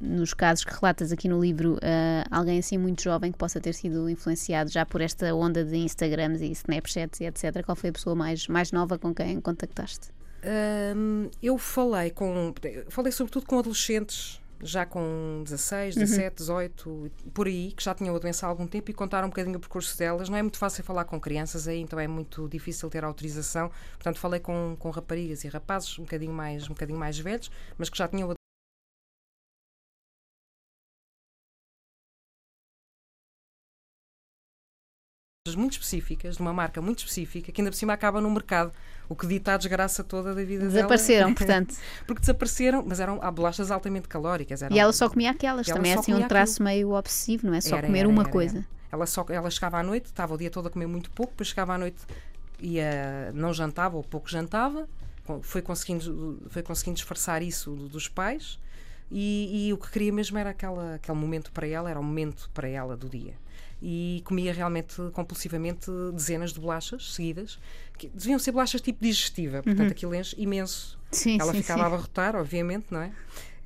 nos 0.00 0.32
casos 0.32 0.64
que 0.64 0.72
relatas 0.72 1.10
aqui 1.12 1.28
no 1.28 1.40
livro 1.40 1.74
uh, 1.74 2.28
alguém 2.30 2.58
assim 2.58 2.78
muito 2.78 3.02
jovem 3.02 3.32
que 3.32 3.38
possa 3.38 3.60
ter 3.60 3.74
sido 3.74 4.08
influenciado 4.08 4.70
já 4.70 4.86
por 4.86 5.00
esta 5.00 5.34
onda 5.34 5.64
de 5.64 5.76
Instagrams 5.76 6.40
e 6.40 6.50
Snapchats 6.52 7.20
e 7.20 7.24
etc. 7.24 7.64
Qual 7.64 7.74
foi 7.74 7.90
a 7.90 7.92
pessoa 7.92 8.14
mais, 8.14 8.46
mais 8.46 8.70
nova 8.70 8.98
com 8.98 9.14
quem 9.14 9.40
contactaste? 9.40 10.08
Eu 11.40 11.56
falei 11.56 12.10
com 12.10 12.52
falei 12.88 13.12
sobretudo 13.12 13.46
com 13.46 13.60
adolescentes 13.60 14.41
já 14.62 14.86
com 14.86 15.42
16, 15.44 15.96
17, 15.96 16.36
18, 16.36 17.10
por 17.34 17.46
aí, 17.46 17.72
que 17.72 17.82
já 17.82 17.94
tinham 17.94 18.14
a 18.14 18.18
doença 18.18 18.46
há 18.46 18.48
algum 18.48 18.66
tempo 18.66 18.90
e 18.90 18.94
contaram 18.94 19.26
um 19.26 19.30
bocadinho 19.30 19.56
o 19.56 19.60
percurso 19.60 19.98
delas. 19.98 20.28
Não 20.28 20.36
é 20.36 20.42
muito 20.42 20.58
fácil 20.58 20.84
falar 20.84 21.04
com 21.04 21.20
crianças 21.20 21.66
aí, 21.66 21.80
então 21.80 21.98
é 21.98 22.06
muito 22.06 22.48
difícil 22.48 22.88
ter 22.88 23.04
autorização. 23.04 23.70
Portanto, 23.94 24.18
falei 24.18 24.40
com, 24.40 24.76
com 24.78 24.90
raparigas 24.90 25.44
e 25.44 25.48
rapazes 25.48 25.98
um 25.98 26.02
bocadinho 26.02 26.32
mais, 26.32 26.64
um 26.64 26.68
bocadinho 26.68 26.98
mais 26.98 27.18
velhos, 27.18 27.50
mas 27.76 27.90
que 27.90 27.98
já 27.98 28.06
tinham 28.06 28.30
a 28.30 28.34
muito 35.56 35.72
específicas, 35.72 36.36
de 36.36 36.42
uma 36.42 36.52
marca 36.52 36.80
muito 36.80 37.00
específica, 37.00 37.52
que 37.52 37.60
ainda 37.60 37.70
por 37.70 37.76
cima 37.76 37.92
acaba 37.92 38.20
no 38.20 38.30
mercado, 38.30 38.72
o 39.08 39.16
que 39.16 39.26
dita 39.26 39.54
a 39.54 39.56
desgraça 39.56 40.02
toda 40.02 40.34
da 40.34 40.44
vida 40.44 40.66
Desapareceram, 40.66 41.26
dela. 41.26 41.34
portanto. 41.36 41.74
Porque 42.06 42.20
desapareceram, 42.20 42.84
mas 42.86 43.00
eram 43.00 43.18
há 43.22 43.30
bolachas 43.30 43.70
altamente 43.70 44.08
calóricas. 44.08 44.62
Eram, 44.62 44.74
e 44.74 44.78
ela 44.78 44.92
só 44.92 45.08
comia 45.08 45.30
aquelas, 45.30 45.66
também 45.66 45.92
é 45.92 45.98
assim 45.98 46.14
um 46.14 46.26
traço 46.26 46.54
aquilo. 46.54 46.64
meio 46.64 46.92
obsessivo, 46.92 47.46
não 47.46 47.54
é? 47.54 47.60
Só 47.60 47.76
era, 47.76 47.86
comer 47.86 48.00
era, 48.00 48.08
uma 48.08 48.22
era, 48.22 48.30
coisa. 48.30 48.64
Ela, 48.90 49.06
só, 49.06 49.24
ela 49.28 49.50
chegava 49.50 49.78
à 49.78 49.82
noite, 49.82 50.06
estava 50.06 50.34
o 50.34 50.38
dia 50.38 50.50
todo 50.50 50.68
a 50.68 50.70
comer 50.70 50.86
muito 50.86 51.10
pouco, 51.10 51.32
depois 51.32 51.48
chegava 51.48 51.74
à 51.74 51.78
noite 51.78 51.98
e 52.60 52.78
não 53.34 53.52
jantava 53.52 53.96
ou 53.96 54.04
pouco 54.04 54.30
jantava, 54.30 54.88
foi 55.42 55.62
conseguindo, 55.62 56.42
foi 56.48 56.62
conseguindo 56.62 56.96
disfarçar 56.96 57.42
isso 57.42 57.70
dos 57.74 58.08
pais. 58.08 58.58
E, 59.10 59.68
e, 59.68 59.72
o 59.74 59.76
que 59.76 59.90
queria 59.90 60.10
mesmo 60.10 60.38
era 60.38 60.50
aquela, 60.50 60.94
aquele 60.94 61.18
momento 61.18 61.52
para 61.52 61.66
ela, 61.66 61.90
era 61.90 62.00
o 62.00 62.02
momento 62.02 62.48
para 62.54 62.66
ela 62.66 62.96
do 62.96 63.10
dia 63.10 63.34
e 63.82 64.22
comia 64.24 64.52
realmente 64.52 64.94
compulsivamente 65.12 65.90
dezenas 66.14 66.52
de 66.52 66.60
bolachas 66.60 67.12
seguidas, 67.12 67.58
que 67.98 68.08
deviam 68.08 68.38
ser 68.38 68.52
bolachas 68.52 68.80
tipo 68.80 69.02
digestiva, 69.02 69.62
portanto 69.62 69.86
uhum. 69.86 69.92
aquilo 69.92 70.14
enche 70.14 70.40
imenso. 70.40 70.98
Sim, 71.10 71.38
Ela 71.40 71.52
sim, 71.52 71.60
ficava 71.60 71.80
sim. 71.80 71.84
a 71.84 71.86
abarrotar, 71.88 72.36
obviamente, 72.36 72.86
não 72.90 73.02
é? 73.02 73.10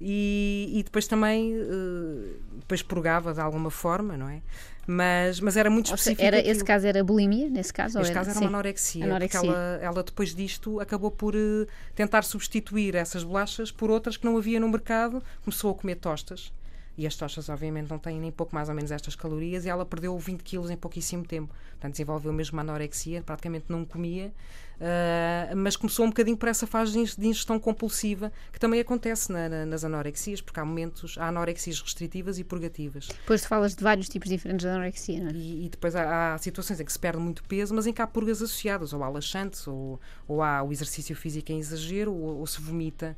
E, 0.00 0.72
e 0.74 0.82
depois 0.82 1.06
também 1.06 1.54
uh, 1.54 2.34
depois 2.58 2.82
purgava 2.82 3.32
de 3.32 3.40
alguma 3.40 3.70
forma, 3.70 4.16
não 4.16 4.28
é? 4.28 4.40
Mas, 4.86 5.40
mas 5.40 5.56
era 5.56 5.68
muito 5.68 5.86
específico. 5.86 6.22
Era, 6.22 6.38
esse 6.38 6.64
caso 6.64 6.86
era 6.86 7.02
bulimia, 7.02 7.50
nesse 7.50 7.72
caso? 7.72 7.98
Era, 7.98 8.12
caso 8.12 8.30
era 8.30 8.38
uma 8.38 8.48
anorexia, 8.48 9.04
anorexia. 9.04 9.40
porque 9.40 9.52
ela, 9.52 9.78
ela 9.82 10.02
depois 10.02 10.34
disto 10.34 10.80
acabou 10.80 11.10
por 11.10 11.34
uh, 11.34 11.66
tentar 11.94 12.22
substituir 12.22 12.94
essas 12.94 13.22
bolachas 13.22 13.70
por 13.70 13.90
outras 13.90 14.16
que 14.16 14.24
não 14.24 14.36
havia 14.36 14.60
no 14.60 14.68
mercado, 14.68 15.22
começou 15.44 15.72
a 15.72 15.74
comer 15.74 15.96
tostas 15.96 16.52
e 16.96 17.06
as 17.06 17.14
tochas, 17.14 17.48
obviamente, 17.48 17.90
não 17.90 17.98
têm 17.98 18.18
nem 18.18 18.30
pouco 18.30 18.54
mais 18.54 18.68
ou 18.68 18.74
menos 18.74 18.90
estas 18.90 19.14
calorias, 19.14 19.64
e 19.64 19.68
ela 19.68 19.84
perdeu 19.84 20.16
20 20.18 20.42
quilos 20.42 20.70
em 20.70 20.76
pouquíssimo 20.76 21.24
tempo. 21.24 21.54
Portanto, 21.72 21.92
desenvolveu 21.92 22.32
mesmo 22.32 22.56
uma 22.56 22.62
anorexia, 22.62 23.22
praticamente 23.22 23.66
não 23.68 23.84
comia, 23.84 24.32
uh, 24.76 25.56
mas 25.56 25.76
começou 25.76 26.06
um 26.06 26.08
bocadinho 26.08 26.36
por 26.36 26.48
essa 26.48 26.66
fase 26.66 26.92
de 26.92 27.26
ingestão 27.26 27.58
compulsiva, 27.58 28.32
que 28.50 28.58
também 28.58 28.80
acontece 28.80 29.30
na, 29.30 29.48
na, 29.48 29.66
nas 29.66 29.84
anorexias, 29.84 30.40
porque 30.40 30.58
há 30.58 30.64
momentos, 30.64 31.18
há 31.18 31.28
anorexias 31.28 31.80
restritivas 31.80 32.38
e 32.38 32.44
purgativas. 32.44 33.08
Depois 33.08 33.42
tu 33.42 33.48
falas 33.48 33.74
de 33.74 33.82
vários 33.82 34.08
tipos 34.08 34.30
diferentes 34.30 34.64
de 34.64 34.68
anorexia, 34.68 35.20
não 35.20 35.30
é? 35.30 35.32
E, 35.34 35.66
e 35.66 35.68
depois 35.68 35.94
há, 35.94 36.34
há, 36.34 36.38
situações 36.38 36.80
em 36.80 36.84
que 36.84 36.92
se 36.92 36.98
perde 36.98 37.18
muito 37.18 37.44
peso, 37.44 37.74
mas 37.74 37.86
em 37.86 37.92
que 37.92 38.00
há 38.00 38.06
purgas 38.06 38.40
associadas, 38.40 38.94
ou 38.94 39.04
há 39.04 39.08
laxantes, 39.08 39.66
ou, 39.66 40.00
ou 40.26 40.42
há 40.42 40.62
o 40.62 40.72
exercício 40.72 41.14
físico 41.14 41.52
em 41.52 41.58
exagero, 41.58 42.12
ou, 42.12 42.38
ou 42.38 42.46
se 42.46 42.60
vomita. 42.60 43.16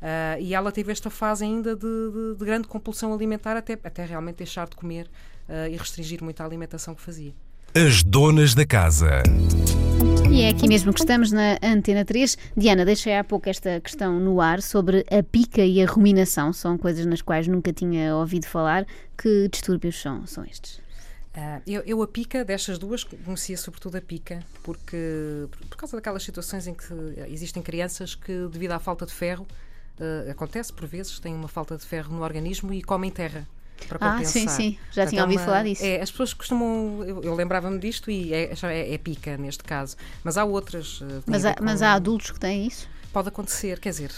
Uh, 0.00 0.40
e 0.40 0.54
ela 0.54 0.70
teve 0.70 0.92
esta 0.92 1.08
fase 1.08 1.44
ainda 1.44 1.74
de, 1.74 1.80
de, 1.80 2.34
de, 2.38 2.44
grande 2.44 2.68
compulsão 2.68 3.14
alimentar 3.14 3.56
até, 3.56 3.72
até 3.72 4.04
realmente 4.04 4.36
deixar 4.36 4.68
de 4.68 4.76
comer 4.76 5.06
uh, 5.48 5.68
e 5.70 5.76
restringir 5.76 6.22
muito 6.22 6.40
a 6.42 6.44
alimentação 6.44 6.94
que 6.94 7.00
fazia. 7.00 7.32
As 7.74 8.02
donas 8.02 8.54
da 8.54 8.66
casa. 8.66 9.22
E 10.30 10.42
é 10.42 10.48
aqui 10.48 10.68
mesmo 10.68 10.92
que 10.92 11.00
estamos 11.00 11.32
na 11.32 11.58
Antena 11.62 12.04
3. 12.04 12.36
Diana, 12.56 12.84
deixei 12.84 13.16
há 13.16 13.24
pouco 13.24 13.48
esta 13.48 13.80
questão 13.80 14.20
no 14.20 14.40
ar 14.40 14.60
sobre 14.60 15.06
a 15.10 15.22
pica 15.22 15.64
e 15.64 15.82
a 15.82 15.86
ruminação. 15.86 16.52
São 16.52 16.76
coisas 16.76 17.06
nas 17.06 17.22
quais 17.22 17.48
nunca 17.48 17.72
tinha 17.72 18.14
ouvido 18.14 18.46
falar. 18.46 18.86
Que 19.16 19.48
distúrbios 19.48 20.00
são, 20.00 20.26
são 20.26 20.44
estes? 20.44 20.78
Uh, 21.36 21.62
eu, 21.66 21.82
eu, 21.86 22.02
a 22.02 22.06
pica, 22.06 22.44
destas 22.44 22.78
duas, 22.78 23.02
conhecia 23.02 23.56
sobretudo 23.56 23.96
a 23.96 24.00
pica, 24.00 24.40
porque 24.62 25.48
por 25.68 25.76
causa 25.76 25.96
daquelas 25.96 26.22
situações 26.22 26.66
em 26.68 26.74
que 26.74 26.84
existem 27.28 27.60
crianças 27.60 28.14
que, 28.14 28.46
devido 28.52 28.72
à 28.72 28.78
falta 28.78 29.04
de 29.04 29.12
ferro, 29.12 29.46
uh, 30.00 30.30
acontece 30.30 30.72
por 30.72 30.86
vezes, 30.86 31.18
têm 31.18 31.34
uma 31.34 31.48
falta 31.48 31.76
de 31.76 31.84
ferro 31.84 32.14
no 32.14 32.22
organismo 32.22 32.72
e 32.72 32.82
comem 32.82 33.10
terra. 33.10 33.46
Para 33.88 33.98
ah, 33.98 34.12
compensar. 34.12 34.32
sim, 34.32 34.48
sim, 34.48 34.78
já 34.92 35.02
Portanto, 35.02 35.08
tinha 35.10 35.22
ouvido 35.22 35.38
é 35.38 35.42
uma, 35.42 35.46
falar 35.46 35.64
disso. 35.64 35.84
É, 35.84 36.00
as 36.00 36.10
pessoas 36.10 36.32
costumam. 36.32 37.04
Eu, 37.04 37.22
eu 37.22 37.34
lembrava-me 37.34 37.78
disto 37.78 38.10
e 38.10 38.32
é, 38.32 38.54
é, 38.62 38.94
é, 38.94 38.98
pica 38.98 39.36
neste 39.36 39.64
caso. 39.64 39.96
Mas 40.22 40.38
há 40.38 40.44
outras. 40.44 41.00
Uh, 41.00 41.22
mas, 41.26 41.44
há, 41.44 41.54
com... 41.54 41.64
mas 41.64 41.82
há 41.82 41.92
adultos 41.92 42.30
que 42.30 42.40
têm 42.40 42.66
isso? 42.66 42.88
pode 43.12 43.28
acontecer, 43.28 43.78
quer 43.78 43.90
dizer, 43.90 44.10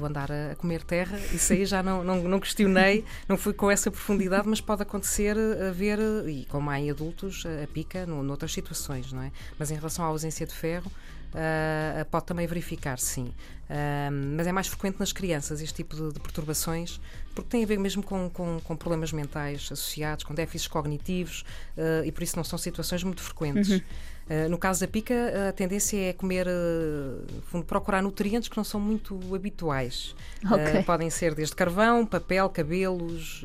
o 0.00 0.06
andar 0.06 0.30
a 0.30 0.54
comer 0.54 0.84
terra, 0.84 1.18
isso 1.34 1.52
aí 1.52 1.66
já 1.66 1.82
não, 1.82 2.04
não, 2.04 2.22
não 2.22 2.38
questionei, 2.38 3.04
não 3.28 3.36
fui 3.36 3.52
com 3.52 3.68
essa 3.68 3.90
profundidade, 3.90 4.46
mas 4.46 4.60
pode 4.60 4.80
acontecer 4.80 5.36
haver, 5.68 5.98
e 6.28 6.44
como 6.44 6.70
há 6.70 6.78
em 6.78 6.88
adultos, 6.88 7.44
a 7.44 7.66
pica 7.66 8.06
no, 8.06 8.22
noutras 8.22 8.52
situações, 8.52 9.12
não 9.12 9.22
é? 9.22 9.32
Mas 9.58 9.72
em 9.72 9.74
relação 9.74 10.04
à 10.04 10.08
ausência 10.08 10.46
de 10.46 10.54
ferro, 10.54 10.88
Uh, 11.28 12.04
pode 12.06 12.24
também 12.24 12.46
verificar, 12.46 12.98
sim. 12.98 13.34
Uh, 13.68 14.10
mas 14.34 14.46
é 14.46 14.52
mais 14.52 14.66
frequente 14.66 14.98
nas 14.98 15.12
crianças 15.12 15.60
este 15.60 15.74
tipo 15.74 15.94
de, 15.94 16.14
de 16.14 16.20
perturbações, 16.20 16.98
porque 17.34 17.50
tem 17.50 17.62
a 17.62 17.66
ver 17.66 17.78
mesmo 17.78 18.02
com, 18.02 18.30
com, 18.30 18.58
com 18.60 18.76
problemas 18.76 19.12
mentais 19.12 19.68
associados, 19.70 20.24
com 20.24 20.34
déficits 20.34 20.66
cognitivos, 20.66 21.44
uh, 21.76 22.04
e 22.04 22.10
por 22.10 22.22
isso 22.22 22.36
não 22.36 22.44
são 22.44 22.58
situações 22.58 23.02
muito 23.04 23.22
frequentes. 23.22 23.70
Uhum. 23.70 23.80
no 24.50 24.58
caso 24.58 24.80
da 24.80 24.86
pica, 24.86 25.48
a 25.48 25.52
tendência 25.52 25.96
é 26.10 26.12
comer, 26.12 26.46
fundo, 27.46 27.64
procurar 27.64 28.02
nutrientes 28.02 28.48
que 28.48 28.56
não 28.58 28.64
são 28.64 28.78
muito 28.78 29.18
habituais. 29.34 30.14
Okay. 30.44 30.82
podem 30.82 31.08
ser 31.08 31.34
desde 31.34 31.56
carvão, 31.56 32.04
papel, 32.04 32.48
cabelos 32.50 33.42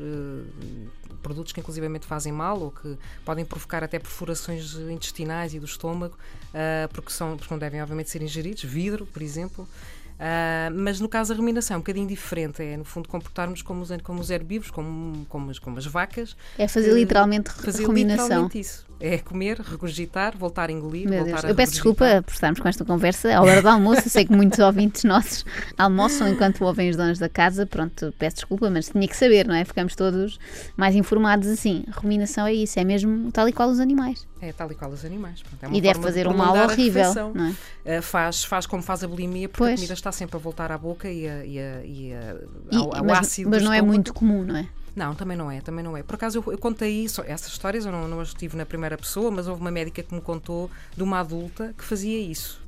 produtos 1.24 1.52
que 1.52 1.60
inclusivamente 1.60 2.06
fazem 2.06 2.30
mal 2.30 2.60
ou 2.60 2.70
que 2.70 2.98
podem 3.24 3.46
provocar 3.46 3.82
até 3.82 3.98
perfurações 3.98 4.74
intestinais 4.74 5.54
e 5.54 5.58
do 5.58 5.64
estômago, 5.64 6.16
uh, 6.50 6.92
porque, 6.92 7.10
são, 7.10 7.38
porque 7.38 7.52
não 7.52 7.58
devem, 7.58 7.80
obviamente, 7.80 8.10
ser 8.10 8.20
ingeridos. 8.20 8.62
Vidro, 8.62 9.06
por 9.06 9.22
exemplo. 9.22 9.66
Uh, 10.14 10.72
mas 10.72 11.00
no 11.00 11.08
caso 11.08 11.32
da 11.32 11.36
ruminação 11.36 11.74
é 11.74 11.78
um 11.78 11.80
bocadinho 11.80 12.06
diferente, 12.06 12.62
é 12.62 12.76
no 12.76 12.84
fundo 12.84 13.08
comportarmos 13.08 13.62
como 13.62 13.82
os, 13.82 13.90
como 14.02 14.20
os 14.20 14.30
herbívoros, 14.30 14.70
como, 14.70 15.26
como, 15.28 15.50
as, 15.50 15.58
como 15.58 15.78
as 15.78 15.86
vacas. 15.86 16.36
É 16.56 16.68
fazer 16.68 16.92
literalmente 16.92 17.50
fazer 17.50 17.84
ruminação. 17.84 18.24
Literalmente 18.24 18.60
isso. 18.60 18.86
É 19.00 19.18
comer, 19.18 19.60
regurgitar, 19.60 20.38
voltar 20.38 20.70
a 20.70 20.72
engolir, 20.72 21.08
Meu 21.08 21.24
Deus. 21.24 21.42
Eu 21.42 21.54
peço 21.54 21.72
desculpa 21.72 22.22
por 22.24 22.32
estarmos 22.32 22.60
com 22.60 22.68
esta 22.68 22.84
conversa 22.84 23.36
à 23.36 23.42
hora 23.42 23.60
do 23.60 23.68
almoço. 23.68 24.02
Eu 24.06 24.10
sei 24.10 24.24
que 24.24 24.32
muitos 24.32 24.60
ouvintes 24.60 25.02
nossos 25.02 25.44
almoçam 25.76 26.28
enquanto 26.28 26.64
ouvem 26.64 26.88
os 26.88 26.96
donos 26.96 27.18
da 27.18 27.28
casa. 27.28 27.66
Pronto, 27.66 28.14
peço 28.18 28.36
desculpa, 28.36 28.70
mas 28.70 28.88
tinha 28.88 29.06
que 29.06 29.16
saber, 29.16 29.46
não 29.46 29.54
é? 29.54 29.64
Ficamos 29.64 29.96
todos 29.96 30.38
mais 30.76 30.94
informados 30.94 31.48
assim. 31.48 31.84
Ruminação 31.92 32.46
é 32.46 32.54
isso, 32.54 32.78
é 32.78 32.84
mesmo 32.84 33.32
tal 33.32 33.48
e 33.48 33.52
qual 33.52 33.68
os 33.68 33.80
animais. 33.80 34.26
É 34.40 34.52
tal 34.52 34.70
e 34.70 34.74
qual 34.74 34.90
os 34.90 35.04
animais. 35.04 35.42
Pronto, 35.42 35.74
é 35.74 35.76
e 35.76 35.80
deve 35.80 36.00
fazer 36.00 36.22
de 36.22 36.28
um 36.28 36.36
mal 36.36 36.54
horrível. 36.56 37.32
Não 37.34 37.54
é? 37.84 37.98
Uh, 37.98 38.02
faz, 38.02 38.44
faz 38.44 38.66
como 38.66 38.82
faz 38.82 39.02
a 39.02 39.08
bulimia, 39.08 39.48
porque 39.48 39.64
pois. 39.64 39.72
a 39.72 39.76
comida 39.76 39.94
está 40.04 40.12
sempre 40.12 40.36
a 40.36 40.38
voltar 40.38 40.70
à 40.70 40.76
boca 40.76 41.10
e, 41.10 41.26
a, 41.26 41.44
e, 41.44 41.58
a, 41.58 41.84
e, 41.84 42.12
a, 42.12 42.78
ao, 42.78 42.96
ao 42.96 43.04
mas, 43.04 43.18
ácido. 43.18 43.50
Mas 43.50 43.62
não 43.62 43.72
é 43.72 43.80
muito 43.80 44.12
comum, 44.12 44.44
não 44.44 44.56
é? 44.56 44.68
Não, 44.94 45.14
também 45.14 45.36
não 45.36 45.50
é, 45.50 45.60
também 45.60 45.82
não 45.82 45.96
é. 45.96 46.02
Por 46.02 46.14
acaso 46.14 46.38
eu, 46.38 46.52
eu 46.52 46.58
contei 46.58 47.04
isso, 47.04 47.22
essas 47.22 47.48
histórias 47.48 47.84
eu 47.84 47.90
não, 47.90 48.06
não 48.06 48.20
as 48.20 48.32
tive 48.32 48.56
na 48.56 48.64
primeira 48.64 48.96
pessoa, 48.96 49.30
mas 49.30 49.48
houve 49.48 49.60
uma 49.60 49.70
médica 49.70 50.02
que 50.02 50.14
me 50.14 50.20
contou 50.20 50.70
de 50.96 51.02
uma 51.02 51.18
adulta 51.18 51.74
que 51.76 51.82
fazia 51.82 52.20
isso 52.20 52.62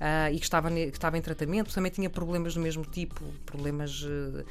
uh, 0.00 0.32
e 0.32 0.38
que 0.38 0.44
estava, 0.44 0.70
que 0.70 0.88
estava 0.88 1.16
em 1.16 1.22
tratamento, 1.22 1.72
também 1.72 1.92
tinha 1.92 2.10
problemas 2.10 2.54
do 2.54 2.60
mesmo 2.60 2.84
tipo, 2.84 3.22
problemas 3.46 4.02
uh, 4.02 4.44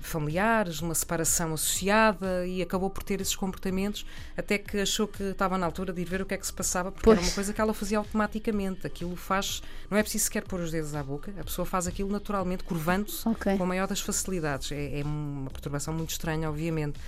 familiares, 0.00 0.80
uma 0.80 0.94
separação 0.94 1.54
associada 1.54 2.46
e 2.46 2.62
acabou 2.62 2.90
por 2.90 3.02
ter 3.02 3.20
esses 3.20 3.36
comportamentos 3.36 4.06
até 4.36 4.58
que 4.58 4.78
achou 4.78 5.06
que 5.06 5.22
estava 5.22 5.58
na 5.58 5.66
altura 5.66 5.92
de 5.92 6.00
ir 6.00 6.04
ver 6.04 6.22
o 6.22 6.26
que 6.26 6.34
é 6.34 6.36
que 6.36 6.46
se 6.46 6.52
passava, 6.52 6.90
porque 6.90 7.04
pois. 7.04 7.18
era 7.18 7.26
uma 7.26 7.34
coisa 7.34 7.52
que 7.52 7.60
ela 7.60 7.74
fazia 7.74 7.98
automaticamente. 7.98 8.86
Aquilo 8.86 9.16
faz, 9.16 9.62
não 9.90 9.98
é 9.98 10.02
preciso 10.02 10.24
sequer 10.24 10.44
pôr 10.44 10.60
os 10.60 10.70
dedos 10.70 10.94
à 10.94 11.02
boca, 11.02 11.32
a 11.38 11.44
pessoa 11.44 11.66
faz 11.66 11.86
aquilo 11.86 12.10
naturalmente, 12.10 12.64
curvando-se 12.64 13.28
okay. 13.28 13.56
com 13.56 13.64
a 13.64 13.66
maior 13.66 13.86
das 13.86 14.00
facilidades. 14.00 14.72
É, 14.72 15.00
é 15.00 15.04
uma 15.04 15.50
perturbação 15.50 15.92
muito 15.94 16.10
estranha, 16.10 16.48
obviamente. 16.48 16.98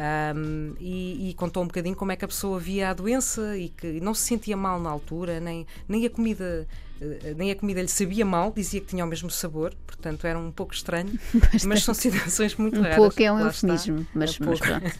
Um, 0.00 0.74
e, 0.78 1.30
e, 1.30 1.34
contou 1.34 1.64
um 1.64 1.66
bocadinho 1.66 1.96
como 1.96 2.12
é 2.12 2.16
que 2.16 2.24
a 2.24 2.28
pessoa 2.28 2.60
via 2.60 2.90
a 2.90 2.94
doença 2.94 3.58
e 3.58 3.68
que 3.68 4.00
não 4.00 4.14
se 4.14 4.22
sentia 4.22 4.56
mal 4.56 4.80
na 4.80 4.88
altura, 4.88 5.40
nem, 5.40 5.66
nem 5.88 6.06
a 6.06 6.10
comida 6.10 6.44
eh, 6.44 6.89
nem 7.36 7.50
a 7.50 7.56
comida 7.56 7.80
lhe 7.80 7.88
sabia 7.88 8.24
mal, 8.26 8.52
dizia 8.54 8.80
que 8.80 8.88
tinha 8.88 9.04
o 9.04 9.08
mesmo 9.08 9.30
sabor, 9.30 9.74
portanto 9.86 10.26
era 10.26 10.38
um 10.38 10.52
pouco 10.52 10.74
estranho, 10.74 11.10
Bastante. 11.32 11.66
mas 11.66 11.82
são 11.82 11.94
situações 11.94 12.54
muito 12.56 12.78
um 12.78 12.82
raras. 12.82 12.98
Um 12.98 13.00
pouco 13.00 13.22
é 13.22 13.32
um 13.32 13.40
eufemismo, 13.40 14.06
mas, 14.14 14.38
é 14.38 14.44
mas 14.44 14.60
pronto. 14.60 14.92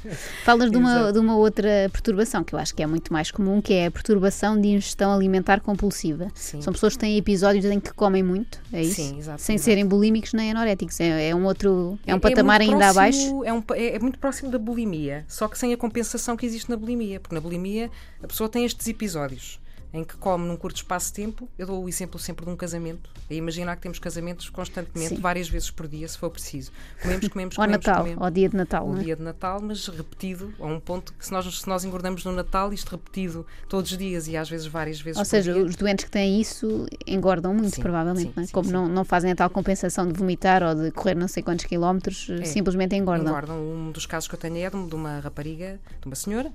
Falas 0.44 0.70
de 0.70 0.76
uma, 0.76 1.12
de 1.12 1.18
uma 1.18 1.36
outra 1.36 1.68
perturbação 1.92 2.42
que 2.42 2.54
eu 2.54 2.58
acho 2.58 2.74
que 2.74 2.82
é 2.82 2.86
muito 2.86 3.12
mais 3.12 3.30
comum, 3.30 3.60
que 3.60 3.74
é 3.74 3.86
a 3.86 3.90
perturbação 3.90 4.58
de 4.58 4.68
ingestão 4.68 5.12
alimentar 5.12 5.60
compulsiva. 5.60 6.28
Sim. 6.34 6.62
São 6.62 6.72
pessoas 6.72 6.94
que 6.94 7.00
têm 7.00 7.18
episódios 7.18 7.64
em 7.66 7.78
que 7.78 7.92
comem 7.92 8.22
muito, 8.22 8.60
é 8.72 8.82
isso? 8.82 8.94
Sim, 8.94 9.18
exato. 9.18 9.42
Sem 9.42 9.56
exato. 9.56 9.64
serem 9.64 9.86
bulímicos 9.86 10.32
nem 10.32 10.50
anoréticos. 10.50 10.98
É, 11.00 11.28
é 11.28 11.34
um 11.34 11.44
outro, 11.44 11.98
é 12.06 12.14
um 12.14 12.16
é, 12.16 12.20
patamar 12.20 12.62
é 12.62 12.64
ainda 12.64 12.92
próximo, 12.92 13.42
abaixo. 13.42 13.44
É, 13.44 13.52
um, 13.52 13.62
é, 13.74 13.96
é 13.96 13.98
muito 13.98 14.18
próximo 14.18 14.50
da 14.50 14.58
bulimia, 14.58 15.24
só 15.28 15.48
que 15.48 15.58
sem 15.58 15.72
a 15.72 15.76
compensação 15.76 16.36
que 16.36 16.46
existe 16.46 16.70
na 16.70 16.76
bulimia, 16.76 17.20
porque 17.20 17.34
na 17.34 17.40
bulimia 17.40 17.90
a 18.22 18.26
pessoa 18.26 18.48
tem 18.48 18.64
estes 18.64 18.88
episódios 18.88 19.59
em 19.92 20.04
que 20.04 20.16
come 20.16 20.46
num 20.46 20.56
curto 20.56 20.76
espaço 20.76 21.08
de 21.08 21.14
tempo. 21.14 21.48
Eu 21.58 21.66
dou 21.66 21.84
o 21.84 21.88
exemplo 21.88 22.18
sempre 22.18 22.44
de 22.44 22.50
um 22.50 22.56
casamento. 22.56 23.10
E 23.28 23.34
imaginar 23.34 23.76
que 23.76 23.82
temos 23.82 23.98
casamentos 23.98 24.48
constantemente, 24.48 25.16
Sim. 25.16 25.20
várias 25.20 25.48
vezes 25.48 25.70
por 25.70 25.88
dia, 25.88 26.06
se 26.06 26.16
for 26.16 26.30
preciso. 26.30 26.70
Comemos, 27.02 27.26
comemos, 27.28 27.58
ao 27.58 27.64
comemos. 27.64 27.86
Natal, 27.86 28.02
comemos. 28.02 28.22
ao 28.22 28.30
dia 28.30 28.48
de 28.48 28.56
Natal. 28.56 28.88
Ao 28.88 28.96
é? 28.96 29.02
dia 29.02 29.16
de 29.16 29.22
Natal, 29.22 29.60
mas 29.60 29.86
repetido, 29.88 30.54
a 30.60 30.66
um 30.66 30.78
ponto 30.78 31.12
que 31.12 31.24
se 31.24 31.32
nós, 31.32 31.60
se 31.60 31.68
nós 31.68 31.84
engordamos 31.84 32.24
no 32.24 32.32
Natal, 32.32 32.72
isto 32.72 32.90
repetido 32.90 33.46
todos 33.68 33.90
os 33.90 33.98
dias 33.98 34.28
e 34.28 34.36
às 34.36 34.48
vezes 34.48 34.66
várias 34.66 35.00
vezes 35.00 35.18
Ou 35.18 35.24
seja, 35.24 35.52
dia. 35.52 35.62
os 35.64 35.76
doentes 35.76 36.04
que 36.04 36.10
têm 36.10 36.40
isso 36.40 36.86
engordam 37.06 37.52
muito, 37.52 37.74
sim, 37.74 37.82
provavelmente. 37.82 38.28
Sim, 38.28 38.32
não 38.36 38.42
é? 38.42 38.46
sim, 38.46 38.52
Como 38.52 38.70
Não, 38.70 38.88
não 38.88 39.04
fazem 39.04 39.32
a 39.32 39.36
tal 39.36 39.50
compensação 39.50 40.06
de 40.06 40.12
vomitar 40.12 40.62
ou 40.62 40.74
de 40.74 40.90
correr 40.92 41.14
não 41.14 41.28
sei 41.28 41.42
quantos 41.42 41.64
quilómetros, 41.64 42.28
é, 42.30 42.44
simplesmente 42.44 42.94
engordam. 42.94 43.28
Engordam. 43.28 43.56
Um 43.56 43.90
dos 43.90 44.06
casos 44.06 44.28
que 44.28 44.34
eu 44.34 44.38
tenho 44.38 44.56
é 44.56 44.70
de 44.70 44.94
uma 44.94 45.20
rapariga, 45.20 45.80
de 46.00 46.06
uma 46.06 46.16
senhora, 46.16 46.52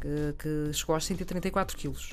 que, 0.00 0.34
que 0.38 0.72
chegou 0.72 0.94
aos 0.94 1.04
134 1.04 1.76
quilos. 1.76 2.10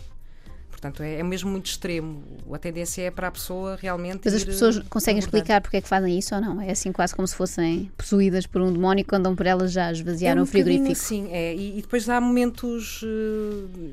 Portanto, 0.80 1.04
é, 1.04 1.16
é, 1.16 1.24
mesmo 1.24 1.52
muito 1.52 1.66
extremo. 1.66 2.24
A 2.54 2.58
tendência 2.58 3.02
é 3.02 3.12
para 3.12 3.28
a 3.28 3.32
pessoa 3.32 3.78
realmente. 3.80 4.22
Mas 4.24 4.34
as 4.34 4.46
pessoas 4.46 4.78
eh, 4.78 4.84
conseguem 4.90 5.20
explicar 5.20 5.60
porque 5.60 5.76
é 5.76 5.82
que 5.82 5.88
fazem 5.90 6.18
isso 6.18 6.34
ou 6.34 6.40
não? 6.40 6.62
É 6.62 6.72
assim 6.72 6.94
quase 6.94 7.14
como 7.14 7.28
se 7.28 7.36
fossem 7.36 7.92
possuídas 7.98 8.48
por 8.48 8.62
um 8.62 8.72
demónio 8.72 9.04
quando 9.06 9.28
andam 9.28 9.36
por 9.36 9.46
elas 9.46 9.74
já 9.74 9.92
esvaziaram 9.92 10.40
é 10.40 10.42
um 10.42 10.44
o 10.46 10.48
frigorífico. 10.48 10.96
Sim, 10.96 11.28
é. 11.32 11.54
E, 11.54 11.80
e, 11.80 11.82
depois 11.82 12.08
há 12.08 12.22
momentos. 12.22 13.02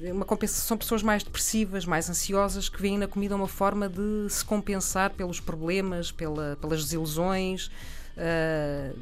Eh, 0.05 0.13
uma 0.13 0.25
compensação. 0.25 0.67
São 0.67 0.79
pessoas 0.79 1.03
mais 1.03 1.25
depressivas, 1.25 1.85
mais 1.85 2.09
ansiosas, 2.09 2.69
que 2.69 2.81
veem 2.81 2.99
na 2.99 3.09
comida 3.09 3.35
uma 3.35 3.49
forma 3.49 3.89
de 3.89 4.29
se 4.29 4.45
compensar 4.45 5.11
pelos 5.11 5.41
problemas, 5.41 6.13
pela, 6.13 6.57
pelas 6.61 6.85
desilusões. 6.85 7.67
Uh, 8.17 8.97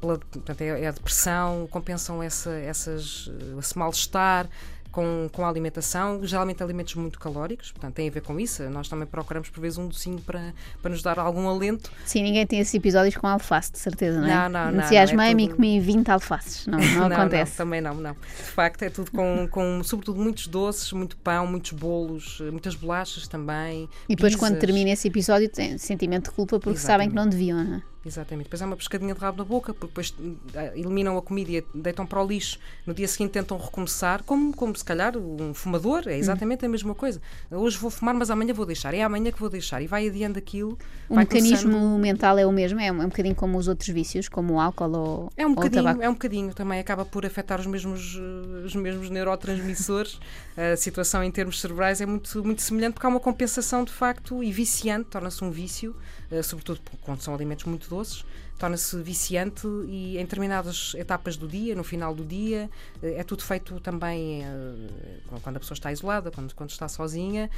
pela, 0.00 0.18
portanto, 0.18 0.60
é, 0.60 0.82
é, 0.82 0.88
a 0.88 0.90
depressão, 0.90 1.66
compensam 1.70 2.22
essa, 2.22 2.50
essas, 2.50 3.30
esse 3.58 3.78
mal-estar 3.78 4.48
com, 4.94 5.28
com 5.32 5.44
a 5.44 5.48
alimentação, 5.48 6.24
geralmente 6.24 6.62
alimentos 6.62 6.94
muito 6.94 7.18
calóricos, 7.18 7.72
portanto 7.72 7.94
tem 7.94 8.08
a 8.08 8.12
ver 8.12 8.20
com 8.20 8.38
isso. 8.38 8.62
Nós 8.70 8.88
também 8.88 9.06
procuramos 9.06 9.50
por 9.50 9.60
vezes 9.60 9.76
um 9.76 9.88
docinho 9.88 10.20
para, 10.20 10.54
para 10.80 10.92
nos 10.92 11.02
dar 11.02 11.18
algum 11.18 11.48
alento. 11.48 11.90
Sim, 12.06 12.22
ninguém 12.22 12.46
tem 12.46 12.60
esses 12.60 12.72
episódios 12.72 13.16
com 13.16 13.26
alface, 13.26 13.72
de 13.72 13.78
certeza, 13.80 14.20
não 14.20 14.28
é? 14.28 14.34
Não, 14.34 14.48
não, 14.48 14.70
não. 14.70 14.78
Entusiasmei-me 14.78 15.46
é 15.46 15.46
tudo... 15.48 15.54
e 15.54 15.56
comi 15.56 15.80
20 15.80 16.08
alfaces, 16.10 16.66
não, 16.68 16.78
não, 16.78 17.08
não 17.10 17.16
acontece. 17.16 17.50
Não, 17.52 17.56
também 17.66 17.80
não, 17.80 17.94
não. 17.94 18.12
De 18.12 18.52
facto 18.52 18.82
é 18.82 18.90
tudo 18.90 19.10
com, 19.10 19.48
com 19.50 19.82
sobretudo 19.82 20.20
muitos 20.20 20.46
doces, 20.46 20.92
muito 20.92 21.16
pão, 21.16 21.44
muitos 21.44 21.72
bolos, 21.72 22.40
muitas 22.52 22.76
bolachas 22.76 23.26
também. 23.26 23.88
E 24.08 24.14
depois 24.14 24.34
pizzas. 24.34 24.48
quando 24.48 24.60
termina 24.60 24.90
esse 24.90 25.08
episódio 25.08 25.48
tem 25.48 25.76
sentimento 25.76 26.30
de 26.30 26.36
culpa 26.36 26.60
porque 26.60 26.78
Exatamente. 26.78 26.86
sabem 26.86 27.08
que 27.08 27.16
não 27.16 27.28
deviam, 27.28 27.64
não 27.64 27.76
é? 27.78 27.93
Exatamente. 28.06 28.44
Depois 28.44 28.60
é 28.60 28.66
uma 28.66 28.76
pescadinha 28.76 29.14
de 29.14 29.20
rabo 29.20 29.38
na 29.38 29.44
boca, 29.44 29.72
porque 29.72 29.86
depois 29.86 30.14
eh, 30.54 30.72
eliminam 30.76 31.16
a 31.16 31.22
comida 31.22 31.50
e 31.50 31.64
deitam 31.74 32.06
para 32.06 32.22
o 32.22 32.26
lixo. 32.26 32.58
No 32.86 32.92
dia 32.92 33.08
seguinte 33.08 33.32
tentam 33.32 33.56
recomeçar, 33.56 34.22
como, 34.24 34.54
como 34.54 34.76
se 34.76 34.84
calhar 34.84 35.16
um 35.16 35.54
fumador, 35.54 36.04
é 36.06 36.16
exatamente 36.16 36.64
hum. 36.64 36.68
a 36.68 36.70
mesma 36.70 36.94
coisa. 36.94 37.20
Hoje 37.50 37.78
vou 37.78 37.90
fumar, 37.90 38.14
mas 38.14 38.30
amanhã 38.30 38.52
vou 38.52 38.66
deixar. 38.66 38.94
É 38.94 39.02
amanhã 39.02 39.30
que 39.30 39.40
vou 39.40 39.48
deixar. 39.48 39.80
E 39.80 39.86
vai 39.86 40.06
adiando 40.08 40.38
aquilo. 40.38 40.78
O 41.08 41.16
mecanismo 41.16 41.72
começando... 41.72 41.98
mental 41.98 42.38
é 42.38 42.46
o 42.46 42.52
mesmo, 42.52 42.80
é 42.80 42.92
um, 42.92 43.02
é 43.02 43.06
um 43.06 43.08
bocadinho 43.08 43.34
como 43.34 43.58
os 43.58 43.68
outros 43.68 43.88
vícios, 43.88 44.28
como 44.28 44.54
o 44.54 44.60
álcool 44.60 44.96
ou, 44.96 45.32
é 45.36 45.46
um 45.46 45.54
bocadinho, 45.54 45.82
o 45.82 45.84
tabaco. 45.84 46.02
É 46.02 46.08
um 46.08 46.12
bocadinho, 46.12 46.54
também 46.54 46.80
acaba 46.80 47.04
por 47.04 47.24
afetar 47.24 47.60
os 47.60 47.66
mesmos, 47.66 48.18
eh, 48.18 48.66
os 48.66 48.74
mesmos 48.74 49.10
neurotransmissores. 49.10 50.20
a 50.56 50.76
situação 50.76 51.22
em 51.22 51.30
termos 51.30 51.60
cerebrais 51.60 52.00
é 52.00 52.06
muito, 52.06 52.44
muito 52.44 52.62
semelhante, 52.62 52.94
porque 52.94 53.06
há 53.06 53.10
uma 53.10 53.20
compensação 53.20 53.84
de 53.84 53.92
facto 53.92 54.42
e 54.42 54.52
viciante, 54.52 55.10
torna-se 55.10 55.42
um 55.42 55.50
vício, 55.50 55.96
uh, 56.30 56.42
sobretudo 56.42 56.80
quando 57.02 57.20
são 57.20 57.34
alimentos 57.34 57.64
muito 57.64 57.88
doces 57.94 58.24
torna-se 58.58 58.96
viciante 59.02 59.66
e 59.86 60.16
em 60.16 60.22
determinadas 60.22 60.94
etapas 60.96 61.36
do 61.36 61.48
dia, 61.48 61.74
no 61.74 61.82
final 61.82 62.14
do 62.14 62.24
dia, 62.24 62.70
eh, 63.02 63.16
é 63.18 63.24
tudo 63.24 63.42
feito 63.42 63.80
também 63.80 64.44
eh, 64.44 65.38
quando 65.42 65.56
a 65.56 65.60
pessoa 65.60 65.74
está 65.74 65.90
isolada, 65.90 66.30
quando, 66.30 66.54
quando 66.54 66.70
está 66.70 66.88
sozinha 66.88 67.50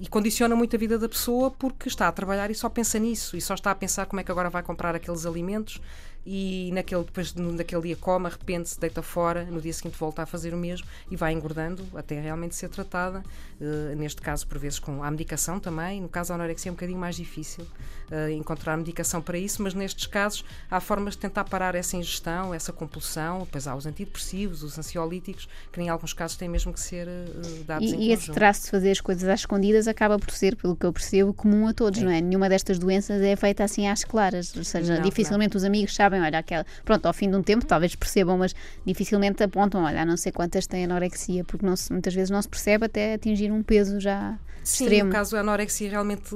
e 0.00 0.08
condiciona 0.08 0.54
muito 0.54 0.74
a 0.76 0.78
vida 0.78 0.98
da 0.98 1.08
pessoa 1.08 1.50
porque 1.50 1.88
está 1.88 2.08
a 2.08 2.12
trabalhar 2.12 2.50
e 2.50 2.54
só 2.54 2.68
pensa 2.68 2.98
nisso 2.98 3.36
e 3.36 3.40
só 3.40 3.54
está 3.54 3.70
a 3.70 3.74
pensar 3.74 4.06
como 4.06 4.20
é 4.20 4.24
que 4.24 4.30
agora 4.30 4.48
vai 4.48 4.62
comprar 4.62 4.94
aqueles 4.94 5.26
alimentos 5.26 5.80
e 6.26 6.70
naquele, 6.72 7.04
depois 7.04 7.34
naquele 7.34 7.82
dia 7.82 7.96
come, 7.96 8.26
arrepende-se, 8.26 8.78
deita 8.80 9.02
fora, 9.02 9.44
no 9.44 9.60
dia 9.60 9.72
seguinte 9.72 9.96
volta 9.98 10.22
a 10.22 10.26
fazer 10.26 10.54
o 10.54 10.56
mesmo 10.56 10.86
e 11.10 11.16
vai 11.16 11.32
engordando 11.32 11.84
até 11.94 12.18
realmente 12.20 12.54
ser 12.54 12.68
tratada. 12.68 13.22
Uh, 13.60 13.94
neste 13.96 14.20
caso, 14.20 14.46
por 14.46 14.58
vezes, 14.58 14.78
com 14.78 15.02
a 15.02 15.10
medicação 15.10 15.60
também. 15.60 16.00
No 16.00 16.08
caso 16.08 16.30
da 16.30 16.34
anorexia 16.36 16.70
é 16.70 16.72
um 16.72 16.74
bocadinho 16.74 16.98
mais 16.98 17.16
difícil 17.16 17.64
uh, 18.10 18.30
encontrar 18.30 18.76
medicação 18.76 19.20
para 19.20 19.38
isso, 19.38 19.62
mas 19.62 19.74
nestes 19.74 20.06
casos 20.06 20.44
há 20.70 20.80
formas 20.80 21.14
de 21.14 21.20
tentar 21.20 21.44
parar 21.44 21.74
essa 21.74 21.96
ingestão, 21.96 22.52
essa 22.52 22.72
compulsão. 22.72 23.40
Depois 23.40 23.66
há 23.66 23.74
os 23.74 23.86
antidepressivos, 23.86 24.62
os 24.62 24.78
ansiolíticos, 24.78 25.48
que 25.72 25.80
em 25.80 25.88
alguns 25.88 26.12
casos 26.12 26.36
têm 26.36 26.48
mesmo 26.48 26.72
que 26.72 26.80
ser 26.80 27.06
uh, 27.06 27.64
dados 27.64 27.90
e, 27.90 27.94
em 27.94 28.02
E 28.02 28.12
esse 28.12 28.32
traço 28.32 28.64
de 28.64 28.70
fazer 28.70 28.90
as 28.90 29.00
coisas 29.00 29.28
às 29.28 29.40
escondidas 29.40 29.86
acaba 29.86 30.18
por 30.18 30.30
ser, 30.30 30.56
pelo 30.56 30.74
que 30.74 30.86
eu 30.86 30.92
percebo, 30.92 31.32
comum 31.32 31.68
a 31.68 31.74
todos, 31.74 32.00
é. 32.00 32.04
não 32.04 32.10
é? 32.10 32.20
Nenhuma 32.20 32.48
destas 32.48 32.78
doenças 32.78 33.22
é 33.22 33.36
feita 33.36 33.62
assim 33.62 33.86
às 33.86 34.04
claras, 34.04 34.54
ou 34.56 34.64
seja, 34.64 34.96
não, 34.96 35.02
dificilmente 35.02 35.54
não. 35.54 35.58
os 35.58 35.64
amigos 35.64 35.94
sabem 35.94 36.13
sabem, 36.14 36.20
olha, 36.20 36.38
aquela. 36.38 36.64
Pronto, 36.84 37.06
ao 37.06 37.12
fim 37.12 37.30
de 37.30 37.36
um 37.36 37.42
tempo 37.42 37.64
talvez 37.66 37.94
percebam, 37.94 38.38
mas 38.38 38.54
dificilmente 38.86 39.42
apontam, 39.42 39.84
olha, 39.84 40.04
não 40.04 40.16
sei 40.16 40.32
quantas 40.32 40.66
têm 40.66 40.84
anorexia, 40.84 41.44
porque 41.44 41.66
não 41.66 41.76
se, 41.76 41.92
muitas 41.92 42.14
vezes 42.14 42.30
não 42.30 42.40
se 42.40 42.48
percebe 42.48 42.86
até 42.86 43.14
atingir 43.14 43.50
um 43.50 43.62
peso 43.62 44.00
já 44.00 44.38
Sim, 44.62 44.84
extremo. 44.84 45.06
no 45.06 45.12
caso, 45.12 45.36
a 45.36 45.40
anorexia 45.40 45.90
realmente 45.90 46.34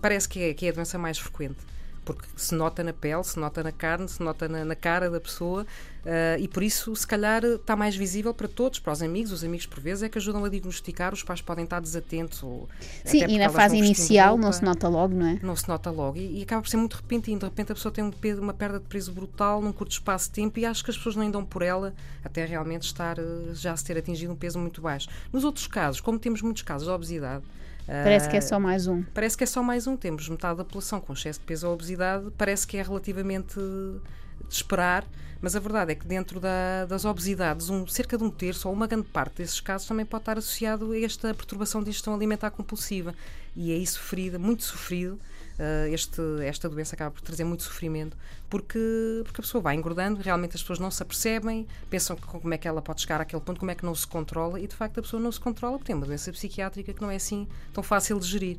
parece 0.00 0.28
que 0.28 0.42
é, 0.42 0.54
que 0.54 0.66
é 0.66 0.70
a 0.70 0.72
doença 0.72 0.98
mais 0.98 1.18
frequente 1.18 1.58
porque 2.06 2.24
se 2.36 2.54
nota 2.54 2.84
na 2.84 2.92
pele, 2.92 3.24
se 3.24 3.36
nota 3.38 3.64
na 3.64 3.72
carne, 3.72 4.08
se 4.08 4.22
nota 4.22 4.48
na, 4.48 4.64
na 4.64 4.76
cara 4.76 5.10
da 5.10 5.20
pessoa 5.20 5.66
uh, 6.04 6.40
e 6.40 6.46
por 6.46 6.62
isso, 6.62 6.94
se 6.94 7.04
calhar, 7.04 7.44
está 7.44 7.74
mais 7.74 7.96
visível 7.96 8.32
para 8.32 8.46
todos, 8.46 8.78
para 8.78 8.92
os 8.92 9.02
amigos. 9.02 9.32
Os 9.32 9.42
amigos, 9.42 9.66
por 9.66 9.80
vezes, 9.80 10.04
é 10.04 10.08
que 10.08 10.16
ajudam 10.16 10.44
a 10.44 10.48
diagnosticar, 10.48 11.12
os 11.12 11.24
pais 11.24 11.40
podem 11.40 11.64
estar 11.64 11.80
desatentos. 11.80 12.44
Ou, 12.44 12.68
Sim, 13.04 13.24
e 13.26 13.38
na 13.38 13.50
fase 13.50 13.76
inicial 13.76 14.38
não 14.38 14.52
se 14.52 14.64
nota 14.64 14.88
logo, 14.88 15.14
não 15.14 15.26
é? 15.26 15.38
Não 15.42 15.56
se 15.56 15.68
nota 15.68 15.90
logo 15.90 16.16
e, 16.16 16.38
e, 16.38 16.42
acaba 16.44 16.62
por 16.62 16.68
ser 16.68 16.76
muito 16.76 16.94
repentino. 16.94 17.40
De 17.40 17.44
repente, 17.44 17.72
a 17.72 17.74
pessoa 17.74 17.92
tem 17.92 18.04
um, 18.04 18.12
uma 18.40 18.54
perda 18.54 18.78
de 18.78 18.86
peso 18.86 19.10
brutal 19.10 19.60
num 19.60 19.72
curto 19.72 19.90
espaço 19.90 20.28
de 20.28 20.34
tempo 20.36 20.60
e 20.60 20.64
acho 20.64 20.84
que 20.84 20.92
as 20.92 20.96
pessoas 20.96 21.16
não 21.16 21.28
dão 21.28 21.44
por 21.44 21.60
ela 21.60 21.92
até 22.24 22.44
realmente 22.44 22.84
estar 22.84 23.18
uh, 23.18 23.52
já 23.52 23.76
se 23.76 23.84
ter 23.84 23.98
atingido 23.98 24.32
um 24.32 24.36
peso 24.36 24.60
muito 24.60 24.80
baixo. 24.80 25.08
Nos 25.32 25.42
outros 25.42 25.66
casos, 25.66 26.00
como 26.00 26.20
temos 26.20 26.40
muitos 26.40 26.62
casos 26.62 26.86
de 26.86 26.94
obesidade, 26.94 27.42
Parece 27.86 28.28
que 28.28 28.36
é 28.36 28.40
só 28.40 28.58
mais 28.58 28.86
um. 28.86 29.02
Parece 29.14 29.36
que 29.36 29.44
é 29.44 29.46
só 29.46 29.62
mais 29.62 29.86
um. 29.86 29.96
Temos 29.96 30.28
metade 30.28 30.58
da 30.58 30.64
população 30.64 31.00
com 31.00 31.12
excesso 31.12 31.38
de 31.40 31.46
peso 31.46 31.68
ou 31.68 31.74
obesidade, 31.74 32.30
parece 32.36 32.66
que 32.66 32.76
é 32.76 32.82
relativamente 32.82 33.54
de 33.54 34.00
esperar, 34.54 35.04
mas 35.40 35.54
a 35.54 35.60
verdade 35.60 35.92
é 35.92 35.94
que 35.94 36.06
dentro 36.06 36.40
da, 36.40 36.84
das 36.86 37.04
obesidades, 37.04 37.70
um, 37.70 37.86
cerca 37.86 38.18
de 38.18 38.24
um 38.24 38.30
terço 38.30 38.68
ou 38.68 38.74
uma 38.74 38.86
grande 38.86 39.06
parte 39.08 39.36
desses 39.36 39.60
casos 39.60 39.86
também 39.86 40.04
pode 40.04 40.22
estar 40.22 40.38
associado 40.38 40.92
a 40.92 41.00
esta 41.00 41.32
perturbação 41.32 41.82
de 41.82 41.90
ingestão 41.90 42.14
alimentar 42.14 42.50
compulsiva. 42.50 43.14
E 43.54 43.72
é 43.72 43.76
isso 43.76 43.94
sofrido, 43.94 44.38
muito 44.38 44.64
sofrido 44.64 45.18
uh, 45.58 45.92
este, 45.92 46.20
esta 46.42 46.68
doença 46.68 46.94
acaba 46.94 47.10
por 47.10 47.20
trazer 47.20 47.44
muito 47.44 47.62
sofrimento, 47.62 48.16
porque, 48.48 48.78
porque 49.24 49.40
a 49.40 49.42
pessoa 49.42 49.62
vai 49.62 49.74
engordando, 49.74 50.20
realmente 50.22 50.56
as 50.56 50.62
pessoas 50.62 50.78
não 50.78 50.90
se 50.90 51.02
apercebem, 51.02 51.66
pensam 51.90 52.16
como 52.16 52.52
é 52.54 52.58
que 52.58 52.68
ela 52.68 52.82
pode 52.82 53.00
chegar 53.00 53.20
àquele 53.20 53.42
ponto, 53.42 53.58
como 53.58 53.70
é 53.70 53.74
que 53.74 53.84
não 53.84 53.94
se 53.94 54.06
controla, 54.06 54.60
e 54.60 54.66
de 54.66 54.74
facto 54.74 54.98
a 54.98 55.02
pessoa 55.02 55.22
não 55.22 55.32
se 55.32 55.40
controla 55.40 55.78
porque 55.78 55.86
tem 55.86 55.96
uma 55.96 56.06
doença 56.06 56.30
psiquiátrica 56.32 56.92
que 56.92 57.02
não 57.02 57.10
é 57.10 57.16
assim 57.16 57.46
tão 57.72 57.82
fácil 57.82 58.18
de 58.18 58.26
gerir. 58.26 58.58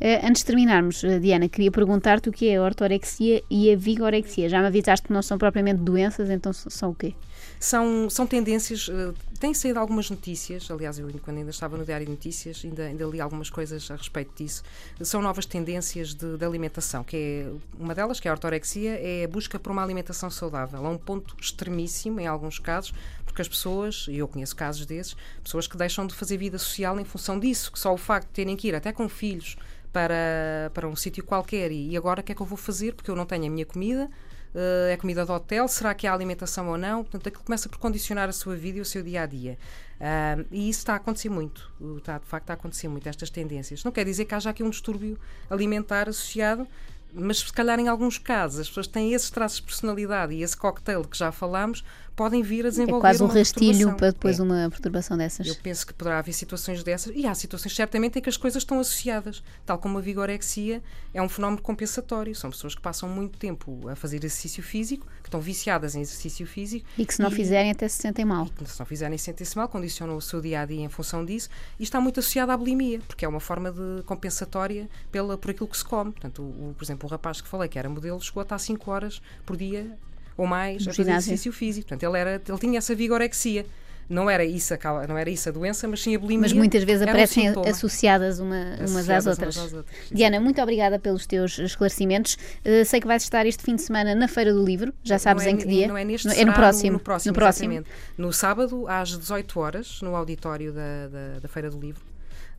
Uh, 0.00 0.26
antes 0.26 0.42
de 0.42 0.46
terminarmos, 0.46 1.02
uh, 1.02 1.20
Diana, 1.20 1.48
queria 1.48 1.70
perguntar-te 1.70 2.28
o 2.28 2.32
que 2.32 2.48
é 2.48 2.56
a 2.56 2.62
ortorexia 2.62 3.42
e 3.50 3.72
a 3.72 3.76
vigorexia. 3.76 4.48
Já 4.48 4.60
me 4.60 4.66
avisaste 4.66 5.06
que 5.06 5.12
não 5.12 5.22
são 5.22 5.38
propriamente 5.38 5.80
doenças, 5.80 6.30
então 6.30 6.52
são 6.52 6.90
o 6.90 6.94
quê? 6.94 7.14
São, 7.58 8.08
são 8.08 8.26
tendências, 8.26 8.88
uh, 8.88 9.14
têm 9.38 9.52
saído 9.52 9.78
algumas 9.78 10.08
notícias, 10.08 10.70
aliás, 10.70 10.98
eu 10.98 11.10
quando 11.22 11.38
ainda 11.38 11.50
estava 11.50 11.76
no 11.76 11.84
Diário 11.84 12.06
de 12.06 12.12
Notícias, 12.12 12.62
ainda, 12.64 12.84
ainda 12.84 13.04
li 13.04 13.20
algumas 13.20 13.50
coisas 13.50 13.90
a 13.90 13.96
respeito 13.96 14.32
disso. 14.34 14.62
São 15.02 15.20
novas 15.20 15.44
tendências 15.44 16.14
de, 16.14 16.38
de, 16.38 16.44
alimentação, 16.44 17.04
que 17.04 17.16
é 17.16 17.52
uma 17.78 17.94
delas, 17.94 18.18
que 18.18 18.28
é 18.28 18.30
a 18.30 18.34
ortorexia, 18.34 18.98
é 18.98 19.24
a 19.24 19.28
busca 19.28 19.58
por 19.58 19.72
uma 19.72 19.82
alimentação 19.82 20.30
saudável, 20.30 20.84
a 20.84 20.88
um 20.88 20.96
ponto 20.96 21.36
extremíssimo, 21.38 22.18
em 22.20 22.26
alguns 22.26 22.58
casos, 22.58 22.94
porque 23.26 23.42
as 23.42 23.48
pessoas, 23.48 24.06
e 24.08 24.16
eu 24.18 24.26
conheço 24.26 24.56
casos 24.56 24.86
desses, 24.86 25.14
pessoas 25.42 25.66
que 25.66 25.76
deixam 25.76 26.06
de 26.06 26.14
fazer 26.14 26.36
vida 26.36 26.58
social 26.58 26.98
em 26.98 27.04
função 27.04 27.38
disso, 27.38 27.70
que 27.70 27.78
só 27.78 27.92
o 27.92 27.96
facto 27.98 28.28
de 28.28 28.32
terem 28.32 28.56
que 28.56 28.68
ir 28.68 28.74
até 28.74 28.92
com 28.92 29.08
filhos 29.08 29.56
para, 29.92 30.70
para 30.72 30.88
um 30.88 30.96
sítio 30.96 31.24
qualquer 31.24 31.70
e, 31.72 31.96
agora 31.96 32.20
o 32.20 32.24
que 32.24 32.32
é 32.32 32.34
que 32.34 32.42
eu 32.42 32.46
vou 32.46 32.58
fazer? 32.58 32.94
Porque 32.94 33.10
eu 33.10 33.16
não 33.16 33.26
tenho 33.26 33.46
a 33.46 33.50
minha 33.50 33.66
comida, 33.66 34.10
Uh, 34.52 34.90
é 34.90 34.96
comida 34.96 35.24
de 35.24 35.30
hotel? 35.30 35.68
Será 35.68 35.94
que 35.94 36.08
há 36.08 36.12
alimentação 36.12 36.68
ou 36.68 36.76
não? 36.76 37.04
Portanto, 37.04 37.28
aquilo 37.28 37.44
começa 37.44 37.68
por 37.68 37.78
condicionar 37.78 38.28
a 38.28 38.32
sua 38.32 38.56
vida 38.56 38.78
e 38.78 38.80
o 38.80 38.84
seu 38.84 39.00
dia 39.00 39.22
a 39.22 39.26
dia. 39.26 39.56
Uh, 40.00 40.44
e 40.50 40.68
isso 40.68 40.80
está 40.80 40.94
a 40.94 40.96
acontecer 40.96 41.28
muito. 41.28 41.70
Está, 41.96 42.18
de 42.18 42.26
facto, 42.26 42.50
a 42.50 42.54
acontecer 42.54 42.88
muito, 42.88 43.08
estas 43.08 43.30
tendências. 43.30 43.84
Não 43.84 43.92
quer 43.92 44.04
dizer 44.04 44.24
que 44.24 44.34
haja 44.34 44.50
aqui 44.50 44.64
um 44.64 44.70
distúrbio 44.70 45.16
alimentar 45.48 46.08
associado, 46.08 46.66
mas 47.12 47.38
se 47.38 47.52
calhar 47.52 47.78
em 47.78 47.88
alguns 47.88 48.18
casos 48.18 48.60
as 48.60 48.68
pessoas 48.68 48.86
têm 48.86 49.12
esses 49.12 49.30
traços 49.30 49.58
de 49.58 49.64
personalidade 49.64 50.34
e 50.34 50.42
esse 50.42 50.56
cocktail 50.56 51.04
que 51.04 51.16
já 51.16 51.32
falámos 51.32 51.84
podem 52.20 52.42
vir 52.42 52.66
a 52.66 52.68
é 52.68 52.70
desenvolver. 52.70 52.98
É 52.98 53.00
quase 53.00 53.22
um 53.22 53.26
rastilho 53.26 53.96
para 53.96 54.10
depois 54.10 54.38
é. 54.38 54.42
uma 54.42 54.68
perturbação 54.68 55.16
dessas. 55.16 55.46
Eu 55.46 55.56
penso 55.56 55.86
que 55.86 55.94
poderá 55.94 56.18
haver 56.18 56.34
situações 56.34 56.82
dessas, 56.82 57.16
e 57.16 57.26
há 57.26 57.34
situações 57.34 57.74
certamente 57.74 58.18
em 58.18 58.22
que 58.22 58.28
as 58.28 58.36
coisas 58.36 58.62
estão 58.62 58.78
associadas, 58.78 59.42
tal 59.64 59.78
como 59.78 59.96
a 59.96 60.02
vigorexia 60.02 60.82
é 61.14 61.22
um 61.22 61.30
fenómeno 61.30 61.62
compensatório. 61.62 62.34
São 62.34 62.50
pessoas 62.50 62.74
que 62.74 62.82
passam 62.82 63.08
muito 63.08 63.38
tempo 63.38 63.88
a 63.88 63.96
fazer 63.96 64.18
exercício 64.18 64.62
físico, 64.62 65.06
que 65.22 65.28
estão 65.28 65.40
viciadas 65.40 65.94
em 65.94 66.02
exercício 66.02 66.46
físico. 66.46 66.86
E 66.98 67.06
que 67.06 67.14
se 67.14 67.22
não 67.22 67.30
e, 67.30 67.34
fizerem 67.34 67.70
até 67.70 67.88
se 67.88 68.02
sentem 68.02 68.26
mal. 68.26 68.46
Se 68.66 68.78
não 68.78 68.84
fizerem 68.84 69.16
sentem-se 69.16 69.56
mal, 69.56 69.66
condicionam 69.68 70.14
o 70.14 70.20
seu 70.20 70.42
dia 70.42 70.60
a 70.60 70.66
dia 70.66 70.82
em 70.82 70.90
função 70.90 71.24
disso, 71.24 71.48
e 71.78 71.82
está 71.82 72.02
muito 72.02 72.20
associado 72.20 72.52
à 72.52 72.56
bulimia, 72.56 73.00
porque 73.06 73.24
é 73.24 73.28
uma 73.28 73.40
forma 73.40 73.72
de 73.72 74.02
compensatória 74.04 74.90
pela, 75.10 75.38
por 75.38 75.52
aquilo 75.52 75.68
que 75.68 75.76
se 75.78 75.84
come. 75.84 76.12
Portanto, 76.12 76.42
o, 76.42 76.74
por 76.76 76.84
exemplo, 76.84 76.99
o 77.06 77.10
rapaz 77.10 77.40
que 77.40 77.48
falei 77.48 77.68
que 77.68 77.78
era 77.78 77.88
modelo 77.88 78.20
chegou 78.20 78.40
a 78.40 78.44
estar 78.44 78.58
5 78.58 78.90
horas 78.90 79.22
por 79.44 79.56
dia 79.56 79.96
ou 80.36 80.46
mais 80.46 80.86
a 80.88 80.92
fazer 80.92 81.10
exercício 81.10 81.52
físico. 81.52 81.88
Portanto, 81.88 82.08
ele, 82.08 82.18
era, 82.18 82.42
ele 82.46 82.58
tinha 82.58 82.78
essa 82.78 82.94
vigorexia. 82.94 83.66
Não 84.08 84.28
era, 84.28 84.44
isso 84.44 84.74
a, 84.74 85.06
não 85.06 85.16
era 85.16 85.30
isso 85.30 85.48
a 85.48 85.52
doença, 85.52 85.86
mas 85.86 86.02
sim 86.02 86.16
a 86.16 86.18
bulimia. 86.18 86.40
Mas 86.40 86.52
muitas 86.52 86.82
vezes 86.82 87.02
aparecem 87.06 87.56
um 87.56 87.60
associadas 87.60 88.40
uma, 88.40 88.74
associadas 88.74 88.90
umas 88.90 89.08
às 89.08 89.26
outras. 89.26 89.56
Umas 89.56 89.66
às 89.66 89.72
outras 89.72 90.10
Diana, 90.10 90.40
muito 90.40 90.60
obrigada 90.60 90.98
pelos 90.98 91.26
teus 91.26 91.56
esclarecimentos. 91.60 92.36
Uh, 92.64 92.84
sei 92.84 93.00
que 93.00 93.06
vais 93.06 93.22
estar 93.22 93.46
este 93.46 93.62
fim 93.62 93.76
de 93.76 93.82
semana 93.82 94.12
na 94.12 94.26
Feira 94.26 94.52
do 94.52 94.64
Livro, 94.64 94.92
já 95.04 95.16
sabes 95.16 95.46
é, 95.46 95.50
em 95.50 95.56
que 95.56 95.64
dia? 95.64 95.86
Não 95.86 95.96
é 95.96 96.04
neste, 96.04 96.26
no, 96.26 96.34
é 96.34 96.44
no 96.44 96.52
próximo. 96.52 96.90
No, 96.90 96.98
no 96.98 97.00
próximo, 97.04 97.30
no 97.30 97.34
próximo. 97.34 97.84
No 98.18 98.32
sábado, 98.32 98.84
às 98.88 99.16
18 99.16 99.60
horas, 99.60 100.02
no 100.02 100.16
auditório 100.16 100.72
da, 100.72 101.06
da, 101.06 101.38
da 101.42 101.48
Feira 101.48 101.70
do 101.70 101.78
Livro. 101.78 102.09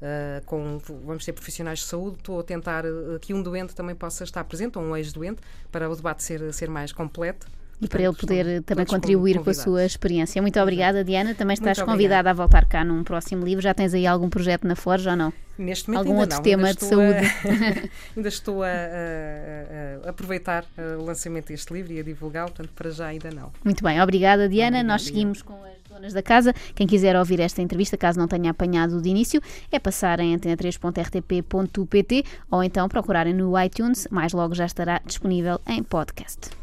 Uh, 0.02 0.44
com, 0.46 0.80
vamos 1.06 1.24
ter 1.24 1.32
profissionais 1.32 1.80
de 1.80 1.86
saúde. 1.86 2.18
Estou 2.18 2.40
a 2.40 2.44
tentar 2.44 2.86
uh, 2.86 3.20
que 3.20 3.36
um 3.36 3.44
doente 3.44 3.76
também 3.76 3.96
possa 3.96 4.24
estar 4.24 4.44
presente, 4.44 4.78
ou 4.78 4.84
um 4.84 4.96
ex-doente, 4.96 5.42
para 5.72 5.88
o 5.88 5.96
debate 5.96 6.24
ser, 6.24 6.52
ser 6.54 6.70
mais 6.70 6.92
completo 6.92 7.46
e 7.82 7.88
para 7.88 8.04
ele 8.04 8.14
poder 8.14 8.62
também 8.62 8.86
contribuir 8.86 9.40
com 9.40 9.50
a 9.50 9.54
sua 9.54 9.84
experiência. 9.84 10.40
Muito 10.40 10.60
obrigada, 10.60 11.04
Diana. 11.04 11.34
Também 11.34 11.56
estás 11.56 11.82
convidada 11.82 12.30
a 12.30 12.34
voltar 12.34 12.66
cá 12.66 12.86
num 12.86 13.04
próximo 13.04 13.44
livro. 13.44 13.62
Já 13.62 13.74
tens 13.74 13.94
aí 13.96 14.06
algum 14.06 14.30
projeto 14.30 14.68
na 14.68 14.76
Forja 14.76 15.12
ou 15.12 15.18
não? 15.18 15.34
Neste 15.58 15.90
momento 15.90 16.08
algum 16.08 16.20
outro 16.20 16.38
não. 16.38 16.44
tema 16.44 16.68
ainda 16.68 16.80
de 16.80 16.86
saúde? 16.86 17.18
A, 17.18 17.90
ainda 18.16 18.30
estou 18.30 18.62
a, 18.62 18.68
a, 18.68 20.06
a, 20.06 20.10
aproveitar 20.12 20.64
o 21.00 21.04
lançamento 21.04 21.48
deste 21.48 21.74
livro 21.74 21.92
e 21.92 22.00
a 22.00 22.04
divulgá-lo, 22.04 22.52
portanto, 22.52 22.72
para 22.76 22.92
já 22.92 23.08
ainda 23.08 23.32
não. 23.32 23.52
Muito 23.64 23.84
bem, 23.84 24.00
obrigada, 24.00 24.48
Diana. 24.48 24.78
Obrigada, 24.78 24.88
Nós 24.88 25.04
seguimos 25.04 25.42
com 25.42 25.56
as 25.64 25.81
donas 25.92 26.14
da 26.14 26.24
casa. 26.24 26.54
Quem 26.74 26.88
quiser 26.88 27.16
ouvir 27.18 27.40
esta 27.42 27.62
entrevista, 27.62 27.98
caso 27.98 28.18
não 28.18 28.28
tenha 28.28 28.52
apanhado 28.52 29.02
de 29.02 29.10
início, 29.10 29.42
é 29.72 29.78
passar 29.78 30.20
em 30.22 30.36
antena3.rtp.pt 30.38 32.24
ou 32.50 32.64
então 32.64 32.88
procurarem 32.88 33.34
no 33.34 33.60
iTunes, 33.62 34.08
mais 34.10 34.32
logo 34.32 34.56
já 34.56 34.66
estará 34.66 35.02
disponível 35.06 35.60
em 35.68 35.84
podcast. 35.84 36.61